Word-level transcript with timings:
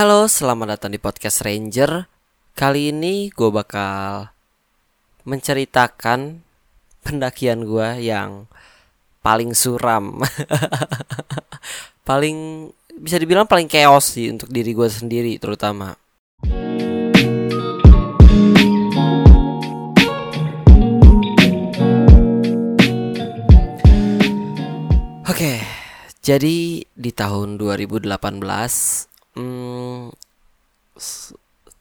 Halo, 0.00 0.24
selamat 0.32 0.80
datang 0.80 0.96
di 0.96 1.00
podcast 1.02 1.44
Ranger. 1.44 2.08
Kali 2.56 2.88
ini 2.88 3.28
gue 3.28 3.52
bakal 3.52 4.32
menceritakan 5.28 6.40
pendakian 7.04 7.68
gue 7.68 8.08
yang 8.08 8.48
paling 9.20 9.52
suram, 9.52 10.24
paling 12.08 12.72
bisa 12.96 13.20
dibilang 13.20 13.44
paling 13.44 13.68
chaos 13.68 14.16
sih 14.16 14.32
untuk 14.32 14.48
diri 14.48 14.72
gue 14.72 14.88
sendiri 14.88 15.36
terutama. 15.36 15.92
Oke, 25.28 25.60
jadi 26.24 26.88
di 26.88 27.10
tahun 27.12 27.60
2018 27.60 29.09
hmm, 29.36 30.10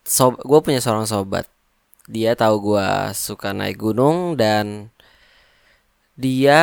sob 0.05 0.33
gue 0.41 0.59
punya 0.65 0.81
seorang 0.81 1.05
sobat. 1.05 1.45
Dia 2.09 2.33
tahu 2.33 2.73
gue 2.73 2.89
suka 3.13 3.53
naik 3.53 3.77
gunung 3.77 4.33
dan 4.39 4.89
dia 6.17 6.61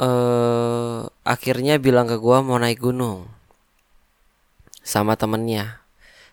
eh 0.00 1.00
akhirnya 1.22 1.76
bilang 1.78 2.08
ke 2.10 2.16
gue 2.18 2.36
mau 2.42 2.58
naik 2.58 2.80
gunung 2.80 3.28
sama 4.82 5.14
temennya. 5.20 5.84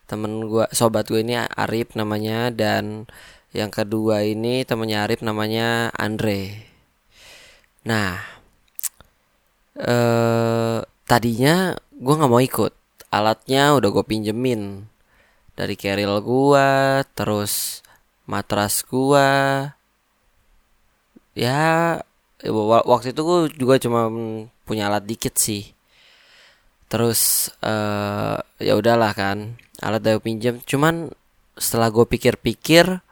Temen 0.09 0.47
gue 0.49 0.65
sobat 0.73 1.05
gue 1.11 1.21
ini 1.21 1.37
Arif 1.37 1.93
namanya 1.93 2.49
dan 2.49 3.05
yang 3.53 3.69
kedua 3.73 4.25
ini 4.25 4.63
temennya 4.65 5.05
Arif 5.05 5.21
namanya 5.21 5.91
Andre. 5.93 6.65
Nah 7.83 8.17
eh 9.79 10.79
tadinya 11.09 11.75
gue 11.99 12.13
nggak 12.17 12.31
mau 12.31 12.41
ikut 12.41 12.78
alatnya 13.09 13.75
udah 13.77 13.89
gue 13.89 14.05
pinjemin. 14.05 14.85
Dari 15.57 15.75
keril 15.75 16.23
gua 16.23 17.03
terus 17.17 17.83
matras 18.23 18.81
gua. 18.87 19.73
Ya 21.35 21.99
waktu 22.87 23.11
itu 23.11 23.21
gue 23.21 23.39
juga 23.59 23.75
cuma 23.81 24.07
punya 24.63 24.87
alat 24.87 25.03
dikit 25.03 25.35
sih. 25.35 25.75
Terus 26.89 27.51
uh, 27.61 28.39
ya 28.57 28.73
udahlah 28.79 29.11
kan 29.13 29.59
alat 29.83 30.01
dari 30.03 30.19
pinjam 30.19 30.59
cuman 30.63 31.11
setelah 31.59 31.91
gue 31.91 32.07
pikir-pikir 32.07 33.03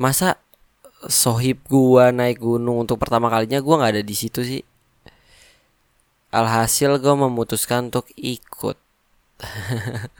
masa 0.00 0.40
sohib 1.08 1.64
gua 1.68 2.12
naik 2.12 2.40
gunung 2.40 2.84
untuk 2.84 3.00
pertama 3.00 3.32
kalinya 3.32 3.60
gua 3.60 3.80
nggak 3.80 3.92
ada 3.96 4.04
di 4.04 4.16
situ 4.16 4.40
sih 4.44 4.60
alhasil 6.30 6.98
gue 7.02 7.14
memutuskan 7.14 7.90
untuk 7.92 8.08
ikut. 8.16 8.78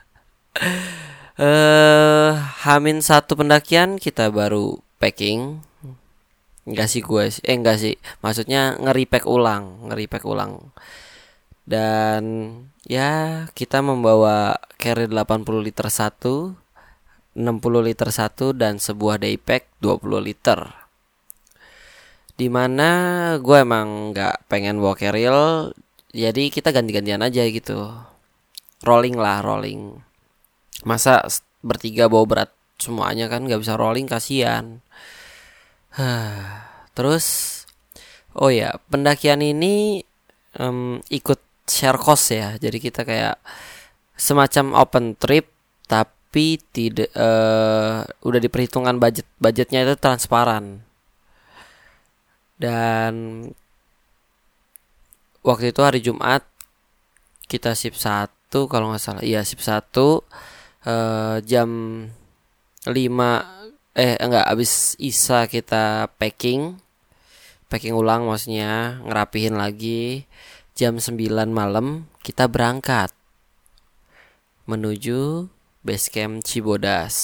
Eh 1.40 1.46
uh, 1.48 2.36
Hamin 2.68 3.00
satu 3.00 3.32
pendakian 3.32 3.96
kita 3.96 4.28
baru 4.28 4.76
packing. 5.00 5.64
Enggak 6.68 6.92
sih 6.92 7.00
gue 7.00 7.32
Eh 7.48 7.56
enggak 7.56 7.80
sih. 7.80 7.96
Maksudnya 8.20 8.76
ngeri-pack 8.76 9.24
ulang 9.24 9.88
ngeri-pack 9.88 10.28
ulang. 10.28 10.68
Dan 11.64 12.52
Ya 12.84 13.46
kita 13.56 13.80
membawa 13.80 14.58
carry 14.76 15.08
80 15.08 15.46
liter 15.64 15.86
satu 15.88 16.58
60 17.38 17.88
liter 17.88 18.08
satu 18.10 18.50
Dan 18.52 18.76
sebuah 18.76 19.22
daypack 19.22 19.80
20 19.80 20.20
liter. 20.20 20.60
Di 22.36 22.52
mana 22.52 22.90
gue 23.40 23.56
emang 23.60 24.12
nggak 24.12 24.48
pengen 24.48 24.76
bawa 24.80 24.92
carrier 24.92 25.72
Jadi 26.10 26.50
kita 26.50 26.74
ganti-gantian 26.74 27.22
aja 27.22 27.46
gitu. 27.46 27.94
Rolling 28.82 29.14
lah 29.14 29.42
rolling. 29.46 30.02
Masa 30.82 31.22
bertiga 31.62 32.10
bawa 32.10 32.24
berat 32.26 32.50
semuanya 32.80 33.28
kan 33.30 33.46
nggak 33.46 33.60
bisa 33.62 33.78
rolling 33.78 34.10
kasihan. 34.10 34.82
Terus 36.96 37.26
oh 38.34 38.50
ya 38.50 38.74
pendakian 38.90 39.42
ini 39.44 40.02
um, 40.58 40.98
ikut 41.14 41.38
share 41.70 42.00
cost 42.00 42.34
ya. 42.34 42.58
Jadi 42.58 42.78
kita 42.82 43.06
kayak 43.06 43.38
semacam 44.18 44.82
open 44.82 45.14
trip 45.14 45.46
tapi 45.86 46.58
tidak 46.74 47.10
uh, 47.14 48.02
udah 48.26 48.40
diperhitungkan 48.42 48.98
budget 48.98 49.26
budgetnya 49.38 49.86
itu 49.86 49.94
transparan. 49.94 50.82
Dan 52.60 53.46
waktu 55.40 55.72
itu 55.72 55.80
hari 55.80 56.00
Jumat 56.04 56.44
kita 57.50 57.74
sip 57.74 57.96
satu 57.98 58.70
kalau 58.70 58.92
nggak 58.92 59.02
salah. 59.02 59.24
Iya 59.24 59.42
sip 59.42 59.60
satu 59.60 60.22
uh, 60.86 61.42
jam 61.42 61.68
5 62.86 62.94
eh 63.98 64.14
enggak 64.22 64.46
habis 64.46 64.94
Isa 65.02 65.50
kita 65.50 66.08
packing 66.16 66.78
packing 67.66 67.94
ulang 67.94 68.26
maksudnya 68.26 69.02
ngerapihin 69.02 69.58
lagi 69.58 70.24
jam 70.78 70.96
9 70.96 71.18
malam 71.50 72.06
kita 72.22 72.46
berangkat 72.46 73.10
menuju 74.70 75.50
base 75.82 76.08
camp 76.12 76.46
Cibodas. 76.46 77.14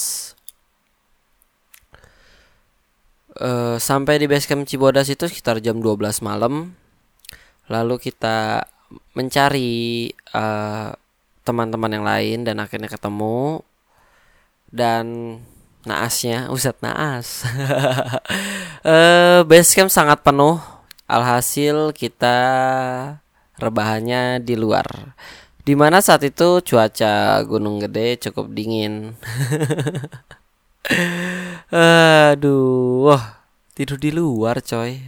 Uh, 3.37 3.77
sampai 3.77 4.17
di 4.17 4.25
base 4.25 4.49
camp 4.49 4.65
Cibodas 4.65 5.13
itu 5.13 5.29
sekitar 5.29 5.61
jam 5.61 5.77
12 5.77 6.25
malam 6.25 6.73
lalu 7.67 7.99
kita 7.99 8.67
mencari 9.15 10.11
uh, 10.31 10.91
teman-teman 11.43 11.91
yang 11.91 12.05
lain 12.07 12.39
dan 12.43 12.59
akhirnya 12.59 12.91
ketemu. 12.91 13.63
Dan 14.67 15.39
naasnya 15.87 16.51
Ustadz 16.51 16.83
naas. 16.83 17.47
Uh, 18.83 19.43
base 19.49 19.71
camp 19.71 19.87
sangat 19.87 20.19
penuh. 20.23 20.59
Alhasil 21.07 21.95
kita 21.95 22.35
rebahannya 23.55 24.43
di 24.43 24.59
luar. 24.59 25.15
Di 25.63 25.75
mana 25.75 26.03
saat 26.03 26.23
itu 26.27 26.59
cuaca 26.63 27.43
Gunung 27.47 27.79
Gede 27.79 28.19
cukup 28.27 28.51
dingin. 28.51 29.15
Aduh 32.31 33.07
wah 33.07 33.47
tidur 33.71 33.99
di 33.99 34.11
luar 34.11 34.59
coy. 34.59 34.99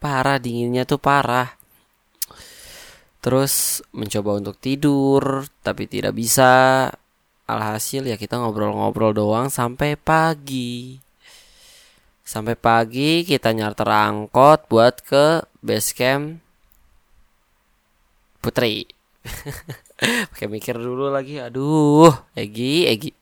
Parah 0.00 0.40
dinginnya 0.40 0.88
tuh 0.88 1.00
parah 1.00 1.61
Terus 3.22 3.78
mencoba 3.94 4.42
untuk 4.42 4.58
tidur 4.58 5.46
tapi 5.62 5.86
tidak 5.86 6.18
bisa. 6.18 6.90
Alhasil 7.46 8.06
ya 8.06 8.18
kita 8.18 8.38
ngobrol-ngobrol 8.42 9.14
doang 9.14 9.46
sampai 9.46 9.94
pagi. 9.94 10.98
Sampai 12.26 12.58
pagi 12.58 13.22
kita 13.22 13.54
nyarter 13.54 13.86
angkot 13.86 14.66
buat 14.66 15.02
ke 15.06 15.46
base 15.62 15.90
camp 15.94 16.42
Putri. 18.42 18.90
Pakai 20.34 20.50
mikir 20.50 20.74
dulu 20.74 21.06
lagi. 21.06 21.38
Aduh, 21.38 22.10
Egi, 22.34 22.90
Egi. 22.90 23.14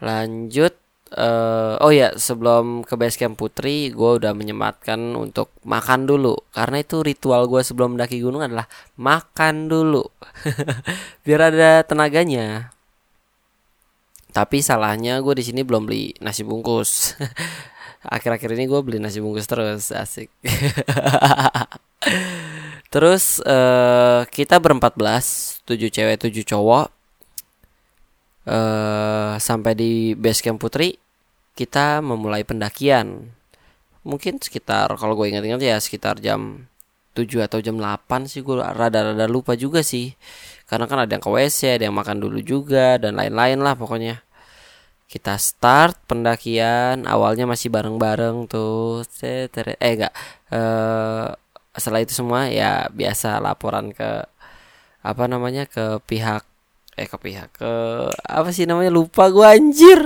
Lanjut 0.00 0.85
uh, 1.14 1.78
oh 1.78 1.92
ya 1.94 2.10
sebelum 2.18 2.82
ke 2.82 2.98
base 2.98 3.14
camp 3.14 3.38
Putri 3.38 3.94
gue 3.94 4.10
udah 4.18 4.34
menyematkan 4.34 4.98
untuk 5.14 5.54
makan 5.62 6.08
dulu. 6.08 6.34
Karena 6.50 6.82
itu 6.82 7.04
ritual 7.06 7.46
gue 7.46 7.62
sebelum 7.62 7.94
mendaki 7.94 8.18
gunung 8.18 8.42
adalah 8.42 8.66
makan 8.98 9.70
dulu. 9.70 10.02
Biar 11.26 11.52
ada 11.54 11.86
tenaganya. 11.86 12.74
Tapi 14.34 14.60
salahnya 14.60 15.22
gue 15.22 15.34
di 15.38 15.44
sini 15.46 15.62
belum 15.62 15.86
beli 15.86 16.12
nasi 16.20 16.42
bungkus. 16.42 17.14
Akhir-akhir 18.14 18.54
ini 18.54 18.68
gue 18.68 18.80
beli 18.82 18.98
nasi 18.98 19.22
bungkus 19.22 19.46
terus 19.48 19.90
asik. 19.90 20.30
Terus 22.86 23.42
uh, 23.42 24.22
kita 24.30 24.62
berempat 24.62 24.94
belas 24.94 25.58
tujuh 25.66 25.90
cewek 25.90 26.22
tujuh 26.22 26.46
cowok 26.46 26.95
uh, 28.46 29.34
sampai 29.36 29.72
di 29.76 29.92
base 30.14 30.40
camp 30.40 30.62
Putri 30.62 30.94
kita 31.56 32.00
memulai 32.00 32.46
pendakian. 32.46 33.32
Mungkin 34.06 34.38
sekitar 34.38 34.94
kalau 35.00 35.18
gue 35.18 35.34
ingat-ingat 35.34 35.60
ya 35.60 35.76
sekitar 35.82 36.22
jam 36.22 36.70
7 37.16 37.48
atau 37.48 37.58
jam 37.64 37.80
8 37.80 38.28
sih 38.28 38.44
gue 38.44 38.60
rada-rada 38.60 39.26
lupa 39.26 39.56
juga 39.58 39.80
sih. 39.82 40.14
Karena 40.68 40.86
kan 40.86 41.02
ada 41.02 41.10
yang 41.16 41.24
ke 41.24 41.30
WC 41.32 41.80
ada 41.80 41.84
yang 41.90 41.96
makan 41.96 42.22
dulu 42.22 42.38
juga 42.44 43.00
dan 43.00 43.18
lain-lain 43.18 43.58
lah 43.58 43.74
pokoknya. 43.74 44.22
Kita 45.06 45.38
start 45.38 46.06
pendakian 46.06 47.06
awalnya 47.08 47.46
masih 47.48 47.72
bareng-bareng 47.72 48.46
tuh. 48.50 49.02
Eh 49.22 49.48
enggak. 49.80 50.12
Eh, 50.52 51.26
setelah 51.76 52.00
itu 52.02 52.12
semua 52.16 52.48
ya 52.50 52.88
biasa 52.90 53.38
laporan 53.42 53.92
ke 53.92 54.24
apa 55.06 55.24
namanya 55.30 55.68
ke 55.70 56.02
pihak 56.08 56.45
eh 56.96 57.04
ke 57.04 57.16
pihak 57.20 57.60
ke 57.60 57.72
apa 58.24 58.48
sih 58.56 58.64
namanya? 58.64 58.88
Lupa 58.88 59.28
gue 59.28 59.44
anjir. 59.44 60.00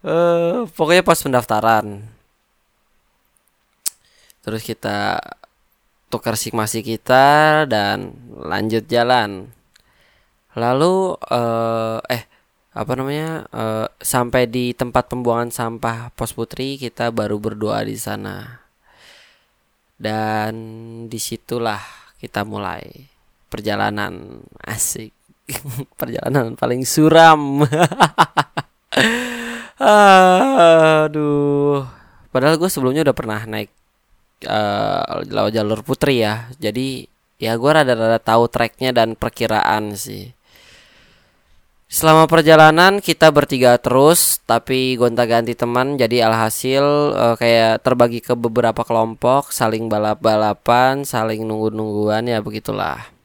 Uh, 0.00 0.64
pokoknya 0.72 1.04
pas 1.04 1.20
pendaftaran. 1.20 2.00
Terus 4.40 4.62
kita 4.64 5.20
tukar 6.08 6.38
sigmasi 6.40 6.80
kita 6.80 7.66
dan 7.68 8.16
lanjut 8.32 8.88
jalan. 8.88 9.52
Lalu 10.56 11.20
uh, 11.20 12.00
eh 12.08 12.24
apa 12.72 12.92
namanya? 12.96 13.44
Uh, 13.52 13.86
sampai 14.00 14.48
di 14.48 14.72
tempat 14.72 15.12
pembuangan 15.12 15.52
sampah 15.52 16.14
pos 16.16 16.32
putri 16.32 16.80
kita 16.80 17.12
baru 17.12 17.36
berdoa 17.36 17.84
di 17.84 17.98
sana. 18.00 18.64
Dan 20.00 20.54
di 21.12 21.18
situlah 21.20 21.82
kita 22.16 22.44
mulai 22.46 23.10
perjalanan 23.50 24.40
asik 24.64 25.25
perjalanan 26.00 26.54
paling 26.58 26.82
suram 26.82 27.62
aduh 31.06 31.86
padahal 32.32 32.56
gue 32.58 32.70
sebelumnya 32.70 33.06
udah 33.06 33.16
pernah 33.16 33.40
naik 33.46 33.70
uh, 34.48 35.22
jalur 35.52 35.80
putri 35.86 36.24
ya 36.24 36.50
jadi 36.58 37.06
ya 37.36 37.52
gue 37.56 37.70
rada-rada 37.70 38.18
tahu 38.18 38.48
treknya 38.48 38.96
dan 38.96 39.14
perkiraan 39.14 39.94
sih 39.94 40.36
Selama 41.86 42.26
perjalanan 42.26 42.98
kita 42.98 43.30
bertiga 43.30 43.78
terus, 43.78 44.42
tapi 44.42 44.98
gonta-ganti 44.98 45.54
teman. 45.54 45.94
Jadi 45.94 46.18
alhasil 46.18 46.82
uh, 47.14 47.38
kayak 47.38 47.86
terbagi 47.86 48.18
ke 48.18 48.34
beberapa 48.34 48.82
kelompok, 48.82 49.54
saling 49.54 49.86
balap-balapan, 49.86 51.06
saling 51.06 51.46
nunggu-nungguan 51.46 52.26
ya 52.26 52.42
begitulah. 52.42 53.15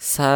Sa 0.00 0.32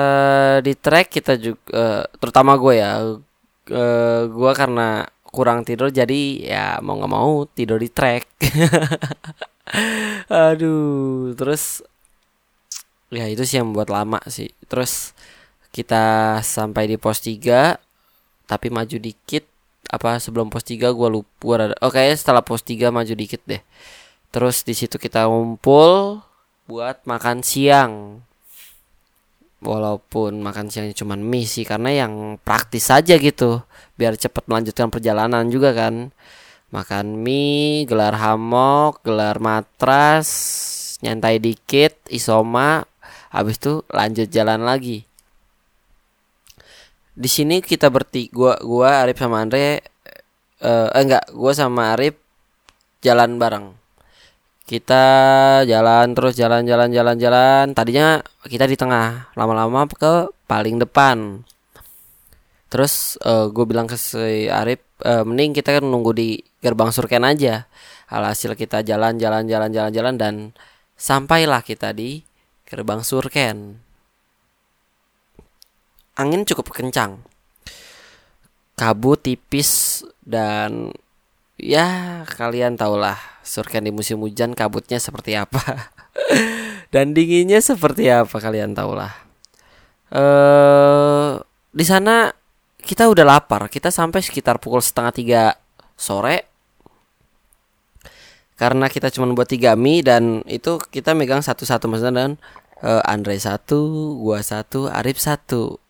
di 0.61 0.77
trek 0.77 1.09
kita 1.09 1.41
juga, 1.41 1.65
uh, 1.73 2.05
terutama 2.21 2.61
gue 2.61 2.75
ya, 2.85 3.01
uh, 3.01 4.23
gue 4.29 4.53
karena 4.53 5.09
kurang 5.25 5.65
tidur 5.67 5.91
jadi 5.91 6.21
ya 6.45 6.67
mau 6.85 7.01
nggak 7.01 7.13
mau 7.13 7.49
tidur 7.49 7.81
di 7.81 7.89
trek. 7.89 8.29
Aduh, 10.29 11.33
terus 11.33 11.81
ya 13.09 13.25
itu 13.33 13.43
sih 13.49 13.57
yang 13.57 13.73
membuat 13.73 13.89
lama 13.89 14.21
sih. 14.29 14.53
Terus 14.69 15.17
kita 15.75 16.39
sampai 16.47 16.87
di 16.87 16.95
pos 16.95 17.19
3 17.19 17.75
tapi 18.47 18.71
maju 18.71 18.95
dikit 18.95 19.43
apa 19.91 20.23
sebelum 20.23 20.47
pos 20.47 20.63
3 20.63 20.95
gua 20.95 21.11
lupa 21.11 21.59
rada 21.59 21.75
oke 21.83 21.99
okay, 21.99 22.15
setelah 22.15 22.47
pos 22.47 22.63
3 22.63 22.95
maju 22.95 23.11
dikit 23.11 23.43
deh 23.43 23.59
terus 24.31 24.63
di 24.63 24.71
situ 24.79 25.03
kita 25.03 25.27
ngumpul 25.27 26.23
buat 26.71 27.03
makan 27.03 27.43
siang 27.43 28.23
walaupun 29.65 30.39
makan 30.45 30.69
siangnya 30.69 30.95
cuma 30.95 31.17
mie 31.17 31.49
sih 31.49 31.65
karena 31.65 32.05
yang 32.05 32.37
praktis 32.45 32.93
saja 32.93 33.17
gitu. 33.17 33.65
Biar 33.97 34.15
cepat 34.15 34.45
melanjutkan 34.47 34.93
perjalanan 34.93 35.49
juga 35.49 35.73
kan. 35.73 36.13
Makan 36.71 37.19
mie 37.25 37.89
gelar 37.89 38.15
hamok 38.15 39.01
gelar 39.03 39.41
matras 39.41 40.29
nyantai 41.01 41.41
dikit 41.41 41.97
isoma. 42.13 42.85
Habis 43.35 43.59
itu 43.59 43.83
lanjut 43.91 44.29
jalan 44.31 44.63
lagi. 44.63 45.09
Di 47.15 47.31
sini 47.31 47.65
kita 47.65 47.91
berti 47.91 48.31
gua 48.31 48.59
gua 48.63 49.03
Arif 49.03 49.19
sama 49.19 49.43
Andre 49.43 49.83
uh, 50.63 50.91
eh, 50.91 51.01
enggak 51.03 51.31
gua 51.35 51.53
sama 51.55 51.95
Arif 51.95 52.19
jalan 53.03 53.39
bareng 53.39 53.84
kita 54.65 55.05
jalan 55.69 56.17
terus 56.17 56.33
jalan 56.41 56.65
jalan 56.65 56.89
jalan 56.89 57.17
jalan. 57.21 57.65
Tadinya 57.77 58.25
kita 58.49 58.65
di 58.65 58.77
tengah 58.81 59.29
lama-lama 59.37 59.85
ke 59.89 60.33
paling 60.49 60.81
depan. 60.81 61.45
Terus 62.73 63.21
uh, 63.23 63.45
eh, 63.45 63.47
gue 63.53 63.65
bilang 63.69 63.85
ke 63.85 63.95
si 63.95 64.49
Arif 64.49 64.81
uh, 65.05 65.23
mending 65.23 65.55
kita 65.55 65.79
kan 65.79 65.85
nunggu 65.85 66.13
di 66.17 66.41
gerbang 66.65 66.91
surken 66.91 67.29
aja. 67.29 67.69
Alhasil 68.09 68.57
kita 68.57 68.81
jalan 68.81 69.21
jalan 69.21 69.45
jalan 69.45 69.71
jalan 69.71 69.93
jalan 69.93 70.15
dan 70.17 70.35
sampailah 70.97 71.61
kita 71.61 71.93
di 71.93 72.25
gerbang 72.65 73.05
surken. 73.05 73.79
Angin 76.17 76.49
cukup 76.49 76.73
kencang. 76.73 77.21
Kabut 78.75 79.23
tipis 79.23 80.03
dan 80.25 80.91
ya 81.61 82.23
kalian 82.27 82.75
tahulah 82.75 83.34
surken 83.45 83.85
di 83.85 83.93
musim 83.93 84.19
hujan 84.25 84.57
kabutnya 84.57 84.97
seperti 84.97 85.37
apa. 85.37 85.93
dan 86.95 87.13
dinginnya 87.13 87.61
seperti 87.61 88.09
apa 88.09 88.33
kalian 88.41 88.73
tahulah. 88.73 89.13
Eh 90.11 91.33
di 91.75 91.85
sana 91.85 92.33
kita 92.81 93.07
udah 93.13 93.25
lapar. 93.29 93.69
Kita 93.69 93.93
sampai 93.93 94.25
sekitar 94.25 94.57
pukul 94.57 94.81
setengah 94.81 95.13
tiga 95.13 95.43
sore 95.95 96.51
karena 98.57 98.87
kita 98.89 99.11
cuma 99.13 99.31
buat 99.35 99.51
tiga 99.51 99.75
mie 99.75 100.01
dan 100.01 100.41
itu 100.47 100.79
kita 100.79 101.11
megang 101.13 101.43
satu-satu 101.43 101.91
maksudnya 101.91 102.15
dan 102.15 102.31
uh, 102.87 103.03
Andre 103.03 103.35
satu, 103.35 104.15
gua 104.23 104.47
satu, 104.47 104.87
Arif 104.87 105.19
satu 105.19 105.83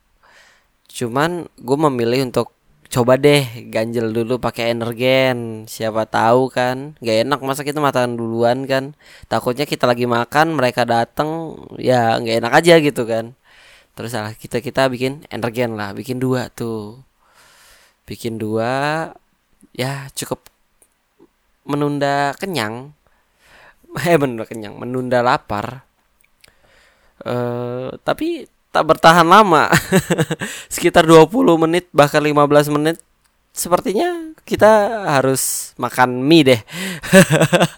cuman 0.95 1.51
gue 1.59 1.79
memilih 1.91 2.31
untuk 2.31 2.55
coba 2.95 3.19
deh 3.19 3.43
ganjel 3.75 4.15
dulu 4.15 4.39
pakai 4.39 4.71
energen. 4.71 5.67
Siapa 5.67 6.07
tahu 6.07 6.47
kan 6.47 6.95
gak 7.03 7.27
enak 7.27 7.41
masa 7.43 7.67
kita 7.67 7.83
makan 7.83 8.15
duluan 8.15 8.71
kan. 8.71 8.95
Takutnya 9.27 9.67
kita 9.67 9.91
lagi 9.91 10.07
makan 10.07 10.55
mereka 10.55 10.87
datang 10.87 11.59
ya 11.83 12.15
nggak 12.23 12.37
enak 12.39 12.53
aja 12.55 12.75
gitu 12.79 13.03
kan. 13.03 13.35
Terus 13.99 14.15
salah 14.15 14.35
kita 14.39 14.63
kita 14.63 14.87
bikin 14.87 15.27
energen 15.35 15.75
lah 15.75 15.91
bikin 15.91 16.23
dua 16.23 16.47
tuh. 16.55 17.03
Bikin 18.07 18.39
dua 18.39 19.11
ya 19.75 20.07
cukup 20.15 20.47
menunda 21.67 22.31
kenyang. 22.39 22.95
Eh 24.07 24.19
menunda 24.19 24.47
kenyang 24.47 24.75
menunda 24.79 25.19
lapar. 25.23 25.87
Uh, 27.23 27.95
tapi 28.03 28.51
tak 28.75 28.91
bertahan 28.91 29.23
lama. 29.23 29.71
Sekitar 30.75 31.07
20 31.07 31.31
menit 31.63 31.87
bahkan 31.95 32.19
15 32.19 32.75
menit 32.75 32.99
sepertinya 33.55 34.35
kita 34.43 35.07
harus 35.07 35.73
makan 35.79 36.19
mie 36.27 36.43
deh. 36.43 36.61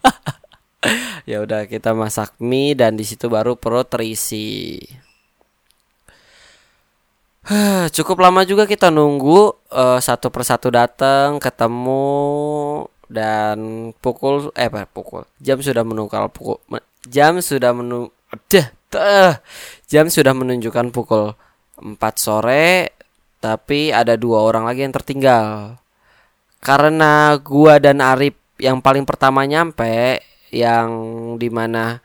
ya 1.30 1.44
udah 1.44 1.68
kita 1.68 1.92
masak 1.92 2.32
mie 2.40 2.72
dan 2.72 2.96
di 2.96 3.04
situ 3.04 3.28
baru 3.28 3.60
perut 3.60 3.84
terisi. 3.92 4.80
Cukup 7.96 8.16
lama 8.24 8.48
juga 8.48 8.64
kita 8.64 8.88
nunggu 8.88 9.68
uh, 9.68 10.00
satu 10.00 10.32
persatu 10.32 10.72
datang, 10.72 11.36
ketemu 11.36 12.88
dan 13.06 13.90
pukul 14.02 14.50
eh 14.58 14.66
pukul 14.90 15.22
jam 15.38 15.62
sudah 15.62 15.86
menungkal 15.86 16.26
pukul 16.26 16.58
jam 17.06 17.38
sudah 17.38 17.70
menu 17.70 18.10
deh 18.50 18.66
jam 19.90 20.06
sudah 20.10 20.34
menunjukkan 20.34 20.94
pukul 20.94 21.34
4 21.78 21.98
sore 22.16 22.96
tapi 23.40 23.92
ada 23.94 24.18
dua 24.18 24.42
orang 24.42 24.66
lagi 24.66 24.82
yang 24.82 24.94
tertinggal. 24.94 25.76
Karena 26.58 27.36
gua 27.38 27.78
dan 27.78 28.02
Arif 28.02 28.34
yang 28.58 28.80
paling 28.80 29.04
pertama 29.04 29.44
nyampe 29.44 30.24
yang 30.50 30.88
di 31.36 31.52
mana 31.52 32.00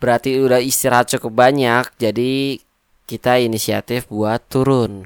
berarti 0.00 0.40
udah 0.40 0.58
istirahat 0.58 1.12
cukup 1.16 1.46
banyak 1.46 1.84
jadi 2.00 2.58
kita 3.04 3.40
inisiatif 3.40 4.08
buat 4.08 4.40
turun 4.48 5.04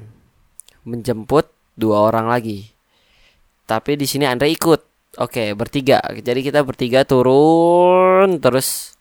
menjemput 0.86 1.50
dua 1.74 2.08
orang 2.08 2.30
lagi. 2.30 2.70
Tapi 3.68 4.00
di 4.00 4.06
sini 4.08 4.24
Andre 4.24 4.48
ikut. 4.48 4.80
Oke, 5.18 5.52
bertiga. 5.52 6.00
Jadi 6.00 6.40
kita 6.40 6.64
bertiga 6.64 7.04
turun 7.04 8.40
terus 8.40 8.97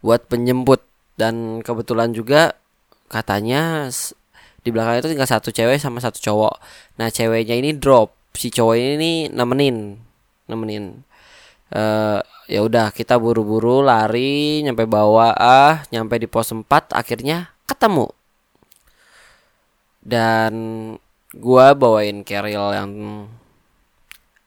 buat 0.00 0.26
penjemput 0.28 0.80
dan 1.20 1.60
kebetulan 1.60 2.16
juga 2.16 2.56
katanya 3.12 3.92
di 4.60 4.68
belakang 4.68 5.00
itu 5.00 5.08
tinggal 5.12 5.28
satu 5.28 5.52
cewek 5.52 5.80
sama 5.80 6.00
satu 6.00 6.20
cowok. 6.20 6.54
Nah 7.00 7.08
ceweknya 7.08 7.56
ini 7.56 7.76
drop, 7.76 8.12
si 8.36 8.52
cowok 8.52 8.76
ini 8.76 9.28
nemenin, 9.32 9.96
nemenin. 10.48 11.04
Uh, 11.70 12.18
ya 12.50 12.66
udah 12.66 12.90
kita 12.90 13.14
buru-buru 13.14 13.78
lari 13.78 14.58
nyampe 14.66 14.82
bawah 14.90 15.30
ah 15.38 15.86
nyampe 15.94 16.18
di 16.18 16.26
pos 16.26 16.50
4 16.50 16.66
akhirnya 16.90 17.54
ketemu 17.62 18.10
dan 20.02 20.52
gua 21.30 21.78
bawain 21.78 22.26
carrier 22.26 22.74
yang 22.74 22.90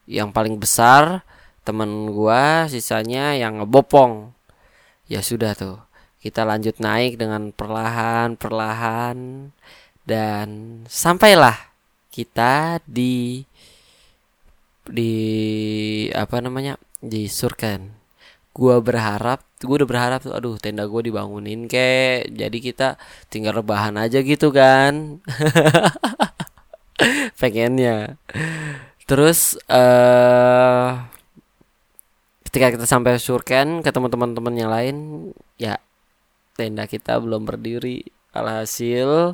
yang 0.04 0.30
paling 0.36 0.60
besar 0.60 1.24
temen 1.64 2.12
gua 2.12 2.68
sisanya 2.68 3.40
yang 3.40 3.64
ngebopong 3.64 4.36
ya 5.14 5.22
sudah 5.22 5.54
tuh. 5.54 5.78
Kita 6.18 6.42
lanjut 6.48 6.82
naik 6.82 7.22
dengan 7.22 7.54
perlahan 7.54 8.34
perlahan 8.40 9.52
dan 10.08 10.48
sampailah 10.90 11.70
kita 12.10 12.82
di 12.90 13.44
di 14.88 15.14
apa 16.16 16.42
namanya 16.42 16.82
di 16.98 17.30
surken. 17.30 17.94
Gua 18.54 18.80
berharap 18.82 19.42
gua 19.66 19.76
udah 19.84 19.90
berharap 19.90 20.20
tuh 20.26 20.34
aduh 20.34 20.56
tenda 20.58 20.88
gua 20.90 21.06
dibangunin 21.06 21.70
kek. 21.70 22.34
Jadi 22.34 22.58
kita 22.64 22.98
tinggal 23.30 23.62
rebahan 23.62 24.00
aja 24.00 24.24
gitu 24.24 24.50
kan. 24.50 25.20
Pengennya. 27.42 28.18
Terus 29.04 29.60
eh 29.68 29.76
uh, 29.76 31.13
ketika 32.54 32.78
kita 32.78 32.86
sampai 32.86 33.18
surken 33.18 33.82
ketemu 33.82 34.14
teman-teman 34.14 34.54
yang 34.54 34.70
lain 34.70 34.96
ya 35.58 35.82
tenda 36.54 36.86
kita 36.86 37.18
belum 37.18 37.50
berdiri. 37.50 38.06
Alhasil 38.30 39.34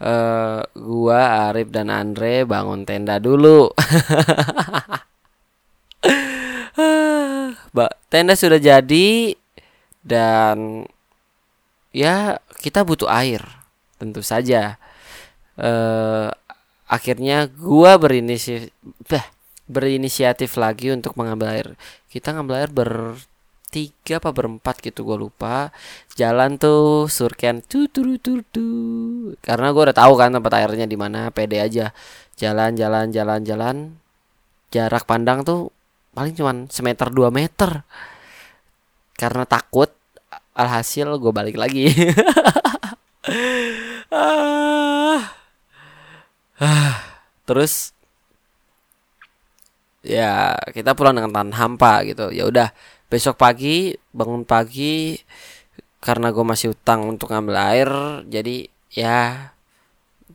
uh, 0.00 0.60
gua 0.72 1.20
Arif 1.52 1.68
dan 1.68 1.92
Andre 1.92 2.48
bangun 2.48 2.88
tenda 2.88 3.20
dulu. 3.20 3.68
Tenda 8.08 8.32
sudah 8.32 8.56
jadi 8.56 9.36
dan 10.00 10.88
ya 11.92 12.40
kita 12.64 12.80
butuh 12.80 13.12
air 13.12 13.44
tentu 14.00 14.24
saja. 14.24 14.80
Uh, 15.60 16.32
akhirnya 16.88 17.44
gua 17.52 18.00
berinisiatif 18.00 18.72
berinisiatif 19.68 20.56
lagi 20.56 20.88
untuk 20.88 21.12
mengambil 21.20 21.52
air 21.52 21.68
kita 22.08 22.32
ngambil 22.32 22.56
air 22.56 22.72
bertiga 22.72 24.16
apa 24.16 24.32
berempat 24.32 24.80
gitu 24.80 25.04
gue 25.04 25.16
lupa. 25.20 25.70
Jalan 26.16 26.56
tuh 26.56 27.06
surken 27.06 27.60
tu 27.64 27.84
tu 27.92 28.16
tu 28.18 28.40
tu 28.48 28.66
karena 29.44 29.72
gue 29.72 29.82
udah 29.92 29.96
tahu 29.96 30.12
kan 30.16 30.32
tempat 30.32 30.52
airnya 30.56 30.88
di 30.88 30.96
mana 30.96 31.28
pede 31.28 31.60
aja. 31.60 31.92
Jalan 32.40 32.74
jalan 32.74 33.12
jalan 33.12 33.40
jalan. 33.44 33.76
Jarak 34.72 35.04
pandang 35.08 35.44
tuh 35.44 35.72
paling 36.16 36.32
cuman 36.32 36.56
semeter 36.72 37.12
dua 37.12 37.28
meter. 37.28 37.84
Karena 39.16 39.44
takut 39.44 39.92
alhasil 40.56 41.08
gue 41.20 41.32
balik 41.32 41.56
lagi. 41.60 41.92
Ah. 44.08 45.36
Ah. 46.56 46.96
terus 47.44 47.92
ya 50.02 50.54
kita 50.70 50.94
pulang 50.94 51.18
dengan 51.18 51.32
tahan 51.34 51.52
hampa 51.54 52.06
gitu. 52.06 52.30
Ya 52.30 52.46
udah 52.46 52.68
besok 53.08 53.40
pagi 53.40 53.96
bangun 54.12 54.44
pagi 54.44 55.16
karena 55.98 56.30
gue 56.30 56.44
masih 56.46 56.76
utang 56.76 57.08
untuk 57.10 57.32
ngambil 57.34 57.56
air 57.58 57.90
jadi 58.30 58.70
ya 58.94 59.50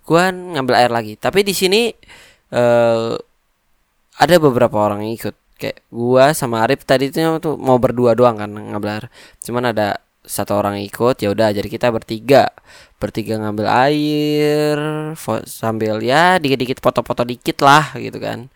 gue 0.04 0.24
ngambil 0.30 0.76
air 0.76 0.92
lagi. 0.92 1.14
Tapi 1.16 1.46
di 1.46 1.54
sini 1.56 1.92
uh, 2.52 3.16
ada 4.20 4.36
beberapa 4.42 4.78
orang 4.80 5.08
yang 5.08 5.16
ikut. 5.16 5.36
Kayak 5.54 5.86
gue 5.94 6.26
sama 6.36 6.66
Arif 6.66 6.84
tadi 6.84 7.08
itu 7.08 7.22
tuh 7.40 7.56
mau 7.56 7.78
berdua 7.80 8.18
doang 8.18 8.36
kan 8.36 8.52
ngambil 8.52 8.90
air. 9.00 9.06
Cuman 9.40 9.72
ada 9.72 10.02
satu 10.24 10.56
orang 10.56 10.80
ikut 10.82 11.20
ya 11.24 11.32
udah 11.32 11.56
jadi 11.56 11.68
kita 11.70 11.88
bertiga. 11.94 12.52
Bertiga 13.00 13.40
ngambil 13.40 13.68
air 13.70 14.78
sambil 15.48 16.04
ya 16.04 16.40
dikit-dikit 16.42 16.84
foto-foto 16.84 17.24
dikit 17.24 17.64
lah 17.64 17.96
gitu 17.96 18.20
kan 18.20 18.52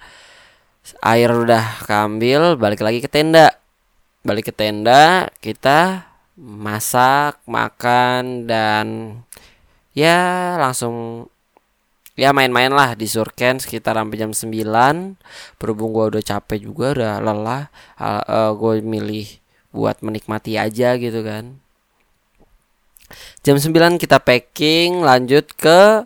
air 1.04 1.32
udah 1.32 1.84
keambil 1.84 2.56
balik 2.56 2.84
lagi 2.84 3.04
ke 3.04 3.10
tenda. 3.12 3.56
Balik 4.24 4.52
ke 4.52 4.54
tenda 4.56 5.32
kita 5.40 6.08
masak 6.38 7.42
makan 7.50 8.46
dan 8.46 8.88
ya 9.98 10.54
langsung 10.62 11.26
ya 12.14 12.30
main-main 12.30 12.70
lah 12.70 12.94
di 12.94 13.10
Surken 13.10 13.58
sekitar 13.58 13.98
sampai 13.98 14.18
jam 14.18 14.34
9 14.34 15.58
berhubung 15.58 15.94
gue 15.94 16.18
udah 16.18 16.24
capek 16.26 16.66
juga 16.66 16.94
udah 16.94 17.14
lelah 17.22 17.64
uh, 17.98 18.24
uh, 18.26 18.52
gue 18.54 18.86
milih 18.86 19.26
buat 19.74 20.02
menikmati 20.06 20.58
aja 20.58 20.98
gitu 20.98 21.22
kan. 21.26 21.58
Jam 23.42 23.58
9 23.58 24.02
kita 24.02 24.22
packing 24.22 25.02
lanjut 25.02 25.50
ke 25.58 26.04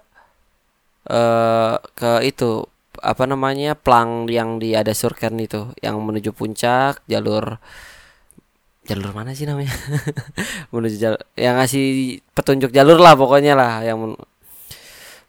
uh, 1.10 1.76
ke 1.96 2.12
itu 2.28 2.71
apa 3.02 3.26
namanya 3.26 3.74
plang 3.74 4.30
yang 4.30 4.62
di 4.62 4.78
ada 4.78 4.94
surken 4.94 5.42
itu 5.42 5.74
yang 5.82 5.98
menuju 6.00 6.32
puncak 6.38 7.02
jalur 7.10 7.58
jalur 8.86 9.14
mana 9.14 9.34
sih 9.38 9.46
namanya? 9.46 9.74
Menuju 10.74 10.98
jalur 10.98 11.22
yang 11.38 11.58
ngasih 11.58 12.18
petunjuk 12.34 12.74
jalur 12.74 12.98
lah 12.98 13.14
pokoknya 13.14 13.54
lah 13.54 13.86
yang 13.86 14.18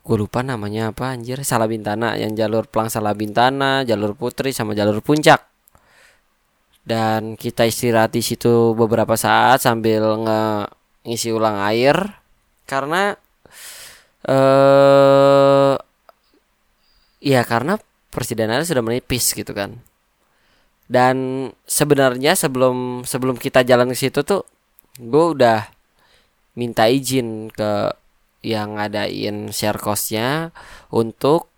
gue 0.03 0.17
lupa 0.19 0.43
namanya 0.43 0.91
apa 0.91 1.15
anjir 1.15 1.47
salah 1.47 1.71
bintana 1.71 2.19
yang 2.19 2.35
jalur 2.35 2.67
plang 2.67 2.91
salah 2.91 3.15
bintana 3.15 3.87
jalur 3.87 4.17
putri 4.17 4.51
sama 4.51 4.73
jalur 4.77 5.01
puncak. 5.05 5.49
Dan 6.83 7.39
kita 7.39 7.63
istirahat 7.63 8.11
di 8.11 8.23
situ 8.27 8.75
beberapa 8.75 9.15
saat 9.15 9.63
sambil 9.63 10.03
nge 10.19 10.43
ngisi 11.07 11.31
ulang 11.31 11.63
air 11.63 11.95
karena 12.67 13.15
eh 14.27 15.92
Iya 17.23 17.47
karena 17.47 17.79
persidangannya 18.11 18.67
sudah 18.67 18.83
menipis 18.83 19.31
gitu 19.31 19.55
kan. 19.55 19.79
Dan 20.91 21.49
sebenarnya 21.65 22.35
sebelum 22.35 23.07
sebelum 23.07 23.39
kita 23.39 23.63
jalan 23.63 23.95
ke 23.95 23.97
situ 23.97 24.27
tuh 24.27 24.43
gue 24.99 25.25
udah 25.39 25.71
minta 26.59 26.85
izin 26.91 27.49
ke 27.49 27.95
yang 28.43 28.77
ngadain 28.77 29.55
share 29.55 29.79
costnya 29.79 30.51
untuk 30.91 31.49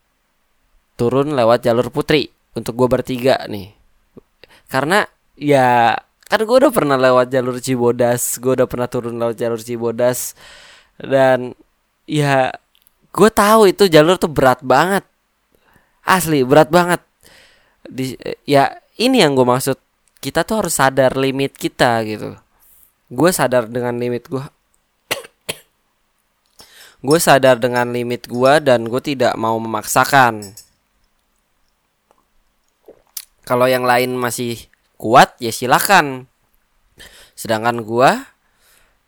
turun 0.95 1.35
lewat 1.35 1.67
jalur 1.67 1.91
putri 1.91 2.31
untuk 2.55 2.79
gue 2.79 2.89
bertiga 2.89 3.43
nih 3.51 3.75
karena 4.71 5.03
ya 5.35 5.99
kan 6.29 6.41
gue 6.45 6.57
udah 6.57 6.71
pernah 6.71 6.95
lewat 6.95 7.33
jalur 7.33 7.59
Cibodas 7.59 8.39
gue 8.39 8.53
udah 8.55 8.69
pernah 8.71 8.87
turun 8.87 9.19
lewat 9.19 9.35
jalur 9.35 9.59
Cibodas 9.59 10.39
dan 11.01 11.59
ya 12.07 12.55
gue 13.11 13.31
tahu 13.33 13.75
itu 13.75 13.91
jalur 13.91 14.15
tuh 14.21 14.31
berat 14.31 14.63
banget 14.63 15.03
asli 16.05 16.45
berat 16.45 16.69
banget. 16.69 17.01
Di 17.85 18.17
ya 18.45 18.71
ini 19.01 19.25
yang 19.25 19.35
gue 19.35 19.45
maksud. 19.45 19.77
Kita 20.21 20.41
tuh 20.41 20.65
harus 20.65 20.81
sadar 20.81 21.21
limit 21.21 21.53
kita 21.53 22.01
gitu. 22.09 22.37
Gue 23.13 23.29
sadar 23.29 23.69
dengan 23.69 24.01
limit 24.01 24.25
gue 24.33 24.41
gue 27.07 27.19
sadar 27.21 27.61
dengan 27.61 27.93
limit 27.93 28.25
gue 28.25 28.53
dan 28.65 28.89
gue 28.89 29.01
tidak 29.05 29.37
mau 29.37 29.61
memaksakan. 29.61 30.57
Kalau 33.45 33.69
yang 33.69 33.85
lain 33.85 34.17
masih 34.17 34.57
kuat 34.97 35.37
ya 35.37 35.53
silakan. 35.53 36.25
Sedangkan 37.37 37.85
gue 37.85 38.11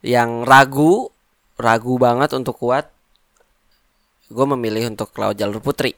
yang 0.05 0.45
ragu 0.45 1.09
ragu 1.57 1.97
banget 1.97 2.37
untuk 2.37 2.61
kuat 2.61 2.93
gue 4.29 4.47
memilih 4.47 4.93
untuk 4.93 5.11
laut 5.17 5.35
jalur 5.35 5.59
putri 5.59 5.97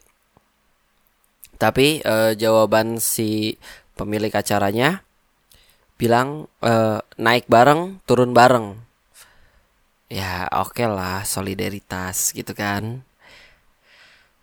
tapi 1.58 2.00
uh, 2.06 2.32
jawaban 2.38 3.02
si 3.02 3.58
pemilik 3.98 4.30
acaranya 4.30 5.02
bilang 5.98 6.46
uh, 6.62 7.02
naik 7.18 7.50
bareng, 7.50 7.98
turun 8.06 8.30
bareng. 8.30 8.78
Ya 10.08 10.48
oke 10.54 10.78
okay 10.78 10.86
lah 10.88 11.26
solidaritas 11.26 12.30
gitu 12.32 12.54
kan. 12.54 13.02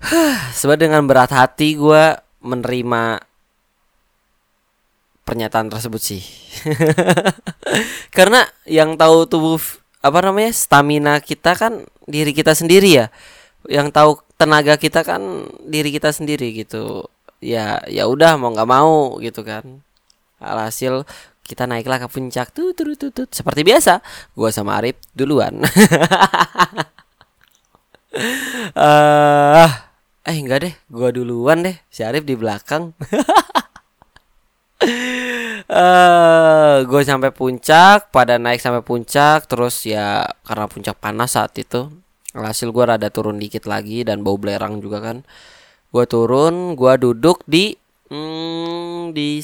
Sebab 0.59 0.77
dengan 0.77 1.07
berat 1.07 1.31
hati 1.31 1.79
gue 1.79 2.19
menerima 2.43 3.23
pernyataan 5.25 5.71
tersebut 5.71 6.01
sih. 6.03 6.23
Karena 8.17 8.45
yang 8.67 8.99
tahu 8.99 9.25
tubuh 9.25 9.57
apa 10.05 10.21
namanya 10.21 10.53
stamina 10.53 11.17
kita 11.17 11.57
kan 11.57 11.87
diri 12.05 12.35
kita 12.35 12.53
sendiri 12.53 12.89
ya. 12.93 13.07
Yang 13.65 13.87
tahu 13.95 14.11
tenaga 14.35 14.75
kita 14.75 15.01
kan 15.07 15.47
diri 15.63 15.89
kita 15.91 16.11
sendiri 16.11 16.51
gitu. 16.55 17.07
Ya 17.43 17.83
ya 17.87 18.07
udah 18.07 18.35
mau 18.39 18.51
nggak 18.51 18.69
mau 18.69 19.19
gitu 19.23 19.41
kan. 19.43 19.83
Alhasil 20.39 21.07
kita 21.45 21.69
naiklah 21.69 22.01
ke 22.03 22.07
puncak. 22.11 22.51
Tuh 22.51 22.71
tuh 22.75 22.95
tuh 22.97 23.11
tuh 23.11 23.27
seperti 23.31 23.61
biasa 23.63 24.01
gua 24.35 24.49
sama 24.51 24.79
Arif 24.79 24.99
duluan. 25.15 25.63
Uh, 28.75 29.69
eh 30.29 30.35
enggak 30.35 30.59
deh 30.67 30.73
gua 30.91 31.09
duluan 31.15 31.63
deh. 31.63 31.75
Si 31.91 32.03
Arif 32.03 32.23
di 32.27 32.35
belakang. 32.35 32.91
Uh, 35.65 36.85
gue 36.85 37.01
sampai 37.01 37.33
puncak 37.33 38.13
pada 38.13 38.37
naik 38.37 38.61
sampai 38.61 38.85
puncak 38.85 39.49
terus 39.49 39.81
ya 39.81 40.29
karena 40.45 40.69
puncak 40.69 40.93
panas 41.01 41.33
saat 41.33 41.57
itu 41.57 41.89
hasil 42.35 42.75
gue 42.75 42.83
rada 42.83 43.07
turun 43.07 43.39
dikit 43.39 43.63
lagi 43.63 44.03
dan 44.03 44.19
bau 44.19 44.35
belerang 44.35 44.83
juga 44.83 44.99
kan. 44.99 45.23
Gue 45.95 46.03
turun 46.03 46.75
gue 46.75 46.93
duduk 46.99 47.47
di 47.47 47.71
hmm, 48.11 49.15
di 49.15 49.39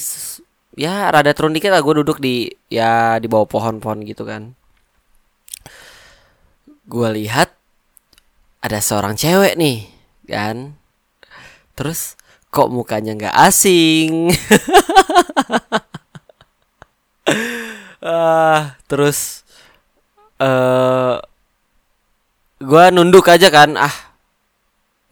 ya 0.76 1.08
rada 1.08 1.32
turun 1.32 1.56
dikit 1.56 1.72
lah 1.72 1.80
gue 1.80 1.94
duduk 2.04 2.20
di 2.20 2.52
ya 2.68 3.16
di 3.16 3.26
bawah 3.32 3.48
pohon-pohon 3.48 4.04
gitu 4.04 4.28
kan. 4.28 4.52
Gue 6.84 7.08
lihat 7.16 7.56
ada 8.60 8.78
seorang 8.84 9.16
cewek 9.16 9.56
nih 9.56 9.88
kan. 10.28 10.76
Terus 11.72 12.20
kok 12.52 12.68
mukanya 12.68 13.16
nggak 13.16 13.36
asing? 13.48 14.12
Ah 18.02 18.74
terus 18.90 19.46
eh 20.42 20.50
uh, 20.50 21.22
gue 22.62 22.84
nunduk 22.94 23.26
aja 23.26 23.50
kan 23.50 23.74
ah 23.74 23.94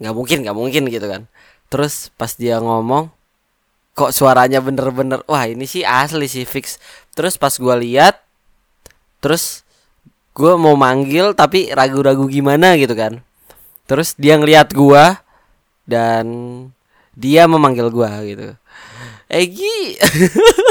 nggak 0.00 0.14
mungkin 0.16 0.38
nggak 0.47 0.57
mungkin 0.57 0.83
gitu 0.88 1.07
kan. 1.07 1.23
Terus 1.71 2.09
pas 2.16 2.33
dia 2.35 2.59
ngomong 2.59 3.12
kok 3.92 4.14
suaranya 4.14 4.62
bener-bener 4.62 5.21
wah 5.28 5.45
ini 5.45 5.69
sih 5.69 5.85
asli 5.85 6.26
sih 6.30 6.49
fix. 6.49 6.80
Terus 7.12 7.37
pas 7.37 7.52
gue 7.52 7.76
lihat 7.85 8.23
terus 9.21 9.66
gue 10.33 10.57
mau 10.57 10.78
manggil 10.78 11.37
tapi 11.37 11.69
ragu-ragu 11.75 12.25
gimana 12.30 12.78
gitu 12.80 12.97
kan. 12.97 13.21
Terus 13.85 14.16
dia 14.16 14.38
ngeliat 14.40 14.73
gue 14.73 15.04
dan 15.85 16.26
dia 17.12 17.45
memanggil 17.45 17.92
gue 17.92 18.11
gitu. 18.33 18.49
Egi 19.30 20.00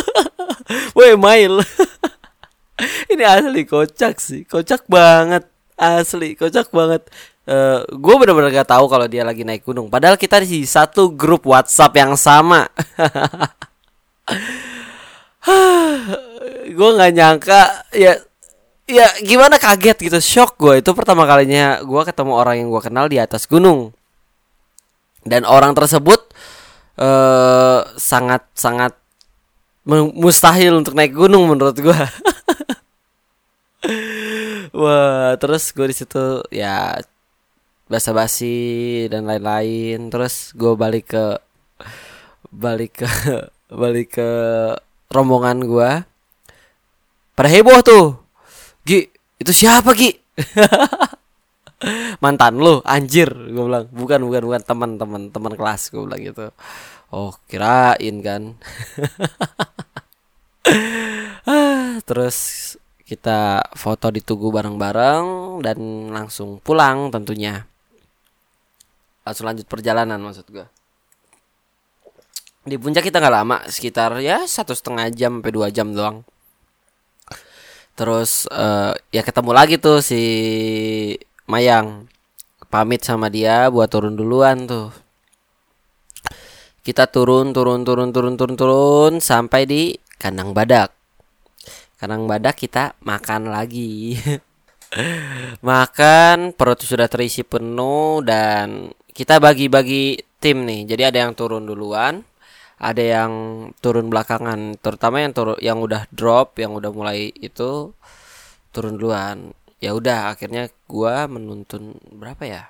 Woi 0.97 1.15
Mail. 1.15 1.61
Ini 3.11 3.23
asli 3.27 3.67
kocak 3.67 4.23
sih 4.23 4.47
Kocak 4.47 4.87
banget 4.87 5.43
Asli 5.79 6.35
kocak 6.35 6.67
banget. 6.75 7.07
Uh, 7.47 7.81
eh, 7.87 7.95
Gue 7.95 8.15
bener-bener 8.19 8.51
gak 8.51 8.75
tahu 8.75 8.91
kalau 8.91 9.07
dia 9.07 9.23
lagi 9.23 9.47
naik 9.47 9.63
gunung. 9.63 9.87
Padahal 9.87 10.19
kita 10.19 10.43
di 10.43 10.67
satu 10.67 11.15
grup 11.15 11.47
WhatsApp 11.47 11.95
yang 11.95 12.13
sama. 12.19 12.67
Gue 16.69 16.89
gak 16.93 17.11
nyangka 17.15 17.87
Ya 17.95 18.19
Ya 18.89 19.07
gimana 19.23 19.55
kaget 19.61 19.97
gitu. 20.09 20.17
Shock 20.17 20.57
gue 20.57 20.81
Itu 20.81 20.97
pertama 20.97 21.29
kalinya 21.29 21.79
gue 21.85 22.01
ketemu 22.03 22.33
orang 22.33 22.55
yang 22.59 22.69
gue 22.73 22.81
kenal 22.83 23.05
di 23.07 23.17
atas 23.21 23.47
gunung. 23.47 23.95
Dan 25.23 25.47
orang 25.47 25.71
tersebut 25.77 26.29
uh, 26.99 27.87
sangat 27.95 28.43
sangat 28.53 28.93
mustahil 29.89 30.77
untuk 30.77 30.93
naik 30.93 31.15
gunung 31.15 31.49
menurut 31.49 31.73
gua. 31.79 31.97
Wah, 34.75 35.33
terus 35.41 35.73
gue 35.73 35.89
di 35.89 35.95
situ 35.97 36.45
ya 36.53 36.97
basa-basi 37.89 39.05
dan 39.09 39.25
lain-lain. 39.25 40.13
Terus 40.13 40.53
gue 40.53 40.73
balik 40.77 41.15
ke 41.17 41.25
balik 42.53 43.05
ke 43.05 43.09
balik 43.81 44.21
ke 44.21 44.29
rombongan 45.09 45.65
gua. 45.65 45.91
Pada 47.33 47.49
heboh 47.49 47.79
tuh. 47.81 48.19
Gi, 48.85 49.09
itu 49.41 49.51
siapa 49.53 49.93
Gi? 49.97 50.11
mantan 52.23 52.59
lu 52.59 52.83
anjir 52.83 53.31
gue 53.31 53.63
bilang 53.63 53.87
bukan 53.95 54.19
bukan 54.27 54.41
bukan 54.43 54.61
teman 54.67 54.91
teman 54.99 55.31
teman 55.31 55.53
kelas 55.55 55.95
gue 55.95 56.03
bilang 56.03 56.19
gitu 56.19 56.51
oh 57.15 57.31
kirain 57.47 58.19
kan 58.19 58.59
terus 62.07 62.37
kita 63.09 63.65
foto 63.73 64.13
di 64.13 64.21
tugu 64.21 64.53
bareng-bareng 64.53 65.57
dan 65.65 65.77
langsung 66.13 66.61
pulang 66.61 67.09
tentunya 67.09 67.65
langsung 69.25 69.49
lanjut 69.49 69.65
perjalanan 69.65 70.21
maksud 70.21 70.45
gue 70.53 70.67
di 72.69 72.77
puncak 72.77 73.01
kita 73.01 73.17
nggak 73.17 73.33
lama 73.33 73.57
sekitar 73.65 74.21
ya 74.21 74.45
satu 74.45 74.77
setengah 74.77 75.09
jam 75.09 75.41
sampai 75.41 75.49
dua 75.49 75.73
jam 75.73 75.89
doang 75.89 76.21
terus 77.97 78.45
uh, 78.53 78.93
ya 79.09 79.25
ketemu 79.25 79.51
lagi 79.57 79.81
tuh 79.81 80.05
si 80.05 80.21
Mayang 81.49 82.05
pamit 82.69 83.01
sama 83.01 83.27
dia 83.33 83.67
buat 83.73 83.89
turun 83.89 84.13
duluan 84.13 84.69
tuh. 84.69 84.93
Kita 86.85 87.09
turun 87.09 87.51
turun 87.51 87.81
turun 87.81 88.13
turun 88.13 88.37
turun 88.37 88.55
turun 88.55 89.13
sampai 89.17 89.65
di 89.65 89.81
kandang 90.21 90.53
badak. 90.53 90.93
Kandang 91.99 92.31
badak 92.31 92.55
kita 92.55 92.95
makan 93.03 93.51
lagi. 93.51 94.15
makan 95.59 96.55
perut 96.55 96.79
sudah 96.79 97.11
terisi 97.11 97.43
penuh 97.43 98.23
dan 98.23 98.95
kita 99.11 99.35
bagi-bagi 99.43 100.15
tim 100.39 100.63
nih. 100.63 100.87
Jadi 100.87 101.03
ada 101.03 101.27
yang 101.27 101.35
turun 101.35 101.67
duluan, 101.67 102.23
ada 102.79 103.03
yang 103.03 103.31
turun 103.83 104.07
belakangan, 104.07 104.79
terutama 104.79 105.19
yang 105.19 105.35
turun 105.35 105.59
yang 105.59 105.83
udah 105.83 106.07
drop, 106.15 106.55
yang 106.55 106.71
udah 106.71 106.87
mulai 106.95 107.35
itu 107.35 107.91
turun 108.71 108.95
duluan. 108.95 109.51
Ya 109.83 109.91
udah 109.91 110.31
akhirnya 110.31 110.71
gua 110.87 111.27
menuntun 111.27 111.99
berapa 112.15 112.47
ya? 112.47 112.63